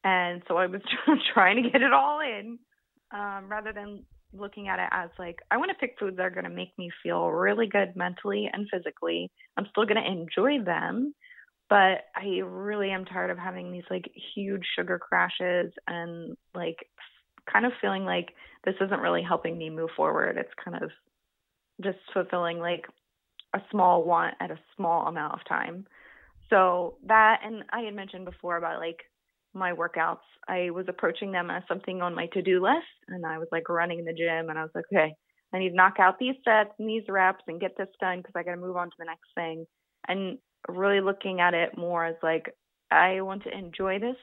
and 0.03 0.43
so 0.47 0.57
I 0.57 0.67
was 0.67 0.81
trying 1.33 1.63
to 1.63 1.69
get 1.69 1.81
it 1.81 1.93
all 1.93 2.19
in, 2.19 2.59
um, 3.11 3.47
rather 3.49 3.73
than 3.73 4.05
looking 4.33 4.67
at 4.67 4.79
it 4.79 4.89
as 4.91 5.09
like 5.19 5.39
I 5.49 5.57
want 5.57 5.69
to 5.69 5.77
pick 5.77 5.97
foods 5.99 6.17
that 6.17 6.25
are 6.25 6.31
going 6.31 6.45
to 6.45 6.49
make 6.49 6.77
me 6.77 6.89
feel 7.03 7.27
really 7.27 7.67
good 7.67 7.95
mentally 7.95 8.49
and 8.51 8.67
physically. 8.71 9.29
I'm 9.57 9.67
still 9.71 9.85
going 9.85 10.01
to 10.01 10.11
enjoy 10.11 10.63
them, 10.63 11.13
but 11.69 12.05
I 12.15 12.39
really 12.43 12.91
am 12.91 13.05
tired 13.05 13.29
of 13.31 13.37
having 13.37 13.71
these 13.71 13.83
like 13.89 14.09
huge 14.35 14.63
sugar 14.75 14.99
crashes 14.99 15.71
and 15.87 16.35
like 16.53 16.77
kind 17.51 17.65
of 17.65 17.71
feeling 17.81 18.05
like 18.05 18.33
this 18.65 18.75
isn't 18.81 19.01
really 19.01 19.23
helping 19.23 19.57
me 19.57 19.69
move 19.69 19.89
forward. 19.95 20.37
It's 20.37 20.53
kind 20.63 20.83
of 20.83 20.91
just 21.83 21.97
fulfilling 22.13 22.59
like 22.59 22.85
a 23.53 23.59
small 23.71 24.03
want 24.03 24.35
at 24.39 24.51
a 24.51 24.59
small 24.75 25.07
amount 25.07 25.33
of 25.33 25.47
time. 25.47 25.85
So 26.49 26.95
that 27.07 27.39
and 27.43 27.63
I 27.71 27.81
had 27.81 27.95
mentioned 27.95 28.25
before 28.25 28.57
about 28.57 28.79
like 28.79 28.99
my 29.53 29.73
workouts. 29.73 30.17
I 30.47 30.69
was 30.69 30.85
approaching 30.87 31.31
them 31.31 31.49
as 31.49 31.63
something 31.67 32.01
on 32.01 32.15
my 32.15 32.27
to-do 32.27 32.61
list 32.61 32.87
and 33.07 33.25
I 33.25 33.37
was 33.37 33.47
like 33.51 33.69
running 33.69 33.99
in 33.99 34.05
the 34.05 34.13
gym 34.13 34.49
and 34.49 34.57
I 34.57 34.63
was 34.63 34.71
like, 34.73 34.85
okay, 34.91 35.13
I 35.53 35.59
need 35.59 35.69
to 35.69 35.75
knock 35.75 35.99
out 35.99 36.19
these 36.19 36.35
sets 36.45 36.71
and 36.79 36.89
these 36.89 37.03
reps 37.09 37.43
and 37.47 37.59
get 37.59 37.77
this 37.77 37.89
done 37.99 38.19
because 38.19 38.33
I 38.35 38.43
got 38.43 38.55
to 38.55 38.61
move 38.61 38.77
on 38.77 38.87
to 38.87 38.95
the 38.97 39.05
next 39.05 39.27
thing. 39.35 39.65
And 40.07 40.37
really 40.67 41.01
looking 41.01 41.41
at 41.41 41.53
it 41.53 41.77
more 41.77 42.05
as 42.05 42.15
like 42.23 42.55
I 42.89 43.21
want 43.21 43.43
to 43.43 43.57
enjoy 43.57 43.99
this 43.99 44.17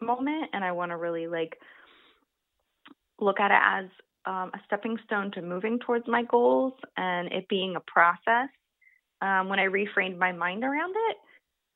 moment 0.00 0.50
and 0.52 0.64
I 0.64 0.72
want 0.72 0.90
to 0.90 0.96
really 0.96 1.26
like 1.26 1.56
look 3.20 3.40
at 3.40 3.50
it 3.50 3.60
as 3.62 3.90
um, 4.26 4.50
a 4.54 4.60
stepping 4.66 4.98
stone 5.04 5.30
to 5.32 5.42
moving 5.42 5.78
towards 5.78 6.06
my 6.06 6.22
goals 6.24 6.74
and 6.96 7.32
it 7.32 7.48
being 7.48 7.76
a 7.76 7.80
process. 7.80 8.48
Um, 9.20 9.48
when 9.48 9.60
I 9.60 9.66
reframed 9.66 10.18
my 10.18 10.32
mind 10.32 10.64
around 10.64 10.94
it, 11.10 11.16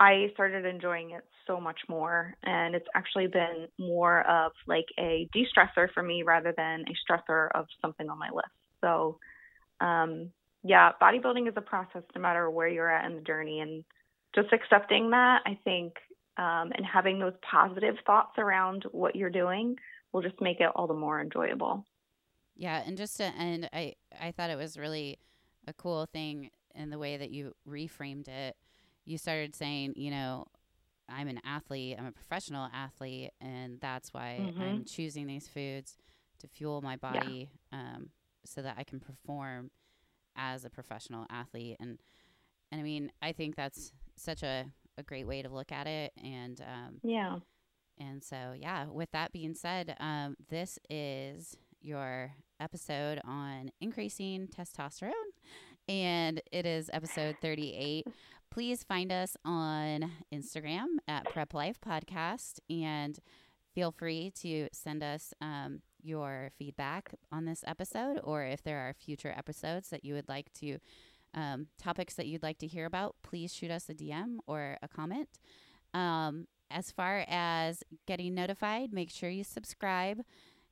I 0.00 0.30
started 0.34 0.64
enjoying 0.64 1.12
it 1.12 1.24
so 1.46 1.61
much 1.61 1.80
more. 1.88 2.35
And 2.42 2.74
it's 2.74 2.87
actually 2.94 3.26
been 3.26 3.68
more 3.78 4.28
of 4.28 4.52
like 4.66 4.87
a 4.98 5.28
de 5.32 5.46
stressor 5.46 5.88
for 5.92 6.02
me 6.02 6.22
rather 6.22 6.52
than 6.56 6.85
a 6.88 7.12
stressor 7.12 7.48
of 7.54 7.66
something 7.80 8.09
on 8.09 8.18
my 8.18 8.30
list. 8.30 8.48
So, 8.80 9.18
um, 9.80 10.30
yeah, 10.62 10.92
bodybuilding 11.00 11.48
is 11.48 11.54
a 11.56 11.61
process 11.61 12.02
no 12.14 12.20
matter 12.20 12.50
where 12.50 12.68
you're 12.68 12.90
at 12.90 13.09
in 13.09 13.16
the 13.16 13.22
journey. 13.22 13.61
And 13.61 13.85
just 14.35 14.52
accepting 14.52 15.11
that, 15.11 15.42
I 15.46 15.59
think, 15.64 15.94
um, 16.37 16.72
and 16.74 16.85
having 16.85 17.18
those 17.18 17.32
positive 17.50 17.96
thoughts 18.06 18.32
around 18.38 18.85
what 18.92 19.16
you're 19.16 19.30
doing 19.30 19.76
will 20.12 20.22
just 20.22 20.40
make 20.40 20.61
it 20.61 20.70
all 20.74 20.87
the 20.87 20.94
more 20.94 21.20
enjoyable. 21.20 21.85
Yeah, 22.56 22.83
and 22.87 22.96
just 22.96 23.16
to 23.18 23.25
end, 23.25 23.68
I 23.73 23.94
I 24.18 24.33
thought 24.33 24.50
it 24.50 24.56
was 24.56 24.79
really 24.79 25.18
a 25.66 25.73
cool 25.73 26.06
thing 26.06 26.50
in 26.75 26.90
the 26.90 26.98
way 26.98 27.16
that 27.16 27.31
you 27.31 27.54
reframed 27.68 28.29
it. 28.29 28.56
You 29.04 29.18
started 29.18 29.54
saying, 29.54 29.94
you 29.96 30.10
know, 30.10 30.46
I'm 31.09 31.29
an 31.29 31.40
athlete, 31.44 31.96
I'm 31.98 32.07
a 32.07 32.13
professional 32.13 32.69
athlete, 32.73 33.31
and 33.40 33.79
that's 33.81 34.13
why 34.13 34.38
mm-hmm. 34.40 34.63
I'm 34.63 34.85
choosing 34.85 35.27
these 35.27 35.48
foods 35.48 35.96
to 36.40 36.48
fuel 36.48 36.83
my 36.83 36.96
body 36.96 37.50
yeah. 37.73 37.79
um, 37.79 38.11
so 38.44 38.63
that 38.63 38.77
I 38.79 38.85
can 38.85 39.00
perform 39.00 39.71
as 40.37 40.65
a 40.65 40.71
professional 40.71 41.25
athlete 41.31 41.79
and 41.81 41.98
and 42.71 42.79
I 42.79 42.85
mean 42.85 43.11
I 43.23 43.33
think 43.33 43.57
that's 43.57 43.90
such 44.17 44.42
a, 44.42 44.67
a 44.98 45.02
great 45.02 45.27
way 45.27 45.40
to 45.40 45.48
look 45.48 45.73
at 45.73 45.87
it 45.87 46.13
and 46.23 46.61
um, 46.61 47.00
yeah 47.02 47.38
and 47.98 48.23
so 48.23 48.52
yeah 48.54 48.85
with 48.85 49.11
that 49.13 49.33
being 49.33 49.54
said 49.54 49.96
um, 49.98 50.37
this 50.50 50.79
is 50.90 51.57
your 51.81 52.35
episode 52.61 53.21
on 53.25 53.71
increasing 53.81 54.48
testosterone, 54.48 55.13
and 55.88 56.40
it 56.52 56.67
is 56.67 56.90
episode 56.92 57.37
38. 57.40 58.07
Please 58.57 58.83
find 58.83 59.13
us 59.13 59.37
on 59.44 60.11
Instagram 60.33 60.87
at 61.07 61.31
Prep 61.31 61.52
Life 61.52 61.79
Podcast 61.79 62.59
and 62.71 63.19
feel 63.75 63.92
free 63.92 64.33
to 64.40 64.69
send 64.73 65.02
us 65.02 65.35
um, 65.42 65.83
your 66.02 66.48
feedback 66.59 67.13
on 67.31 67.44
this 67.44 67.63
episode 67.67 68.19
or 68.25 68.44
if 68.44 68.63
there 68.63 68.79
are 68.79 68.94
future 68.94 69.35
episodes 69.37 69.90
that 69.90 70.07
you 70.07 70.15
would 70.15 70.31
like 70.31 70.50
to, 70.54 70.79
um, 71.35 71.67
topics 71.79 72.15
that 72.15 72.29
you'd 72.29 72.42
like 72.42 72.57
to 72.61 72.67
hear 72.67 72.87
about, 72.87 73.15
please 73.23 73.54
shoot 73.54 73.71
us 73.71 73.90
a 73.90 73.94
DM 73.94 74.38
or 74.46 74.79
a 74.81 74.88
comment. 74.88 75.29
Um, 75.92 76.46
as 76.71 76.90
far 76.90 77.27
as 77.29 77.83
getting 78.07 78.35
notified, 78.35 78.90
make 78.90 79.11
sure 79.11 79.29
you 79.29 79.44
subscribe. 79.44 80.23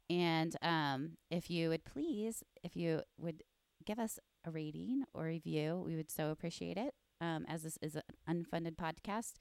And 0.09 0.57
um, 0.62 1.18
if 1.30 1.51
you 1.51 1.68
would 1.68 1.85
please, 1.85 2.43
if 2.62 2.76
you 2.76 3.03
would 3.18 3.43
give 3.85 3.99
us 3.99 4.18
a 4.43 4.51
rating 4.51 5.05
or 5.12 5.24
review, 5.24 5.82
we 5.85 5.97
would 5.97 6.11
so 6.11 6.30
appreciate 6.30 6.78
it. 6.78 6.95
Um, 7.20 7.44
as 7.48 7.62
this 7.62 7.78
is 7.80 7.96
an 7.96 8.44
unfunded 8.52 8.76
podcast, 8.76 9.34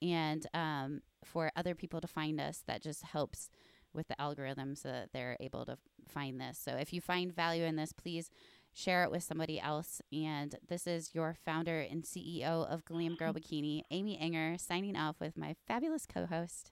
and 0.00 0.46
um, 0.54 1.00
for 1.24 1.50
other 1.56 1.74
people 1.74 2.00
to 2.00 2.06
find 2.06 2.40
us, 2.40 2.62
that 2.66 2.82
just 2.82 3.02
helps 3.02 3.50
with 3.92 4.08
the 4.08 4.20
algorithm 4.20 4.76
so 4.76 4.88
that 4.88 5.08
they're 5.12 5.36
able 5.40 5.64
to 5.64 5.78
find 6.08 6.40
this. 6.40 6.58
So 6.58 6.72
if 6.72 6.92
you 6.92 7.00
find 7.00 7.34
value 7.34 7.64
in 7.64 7.76
this, 7.76 7.92
please 7.92 8.30
share 8.74 9.02
it 9.02 9.10
with 9.10 9.22
somebody 9.22 9.58
else. 9.58 10.00
And 10.12 10.54
this 10.68 10.86
is 10.86 11.14
your 11.14 11.34
founder 11.44 11.80
and 11.80 12.04
CEO 12.04 12.70
of 12.70 12.84
Glam 12.84 13.16
Girl 13.16 13.32
Bikini, 13.32 13.82
Amy 13.90 14.18
Enger, 14.22 14.60
signing 14.60 14.96
off 14.96 15.16
with 15.18 15.36
my 15.36 15.56
fabulous 15.66 16.06
co 16.06 16.26
host. 16.26 16.70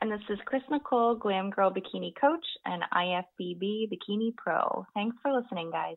And 0.00 0.10
this 0.10 0.20
is 0.28 0.38
Chris 0.44 0.62
Nicole, 0.70 1.14
Glam 1.14 1.50
Girl 1.50 1.70
Bikini 1.70 2.12
Coach 2.20 2.44
and 2.64 2.82
IFBB 2.92 3.88
Bikini 3.88 4.36
Pro. 4.36 4.84
Thanks 4.92 5.16
for 5.22 5.32
listening, 5.32 5.70
guys. 5.70 5.96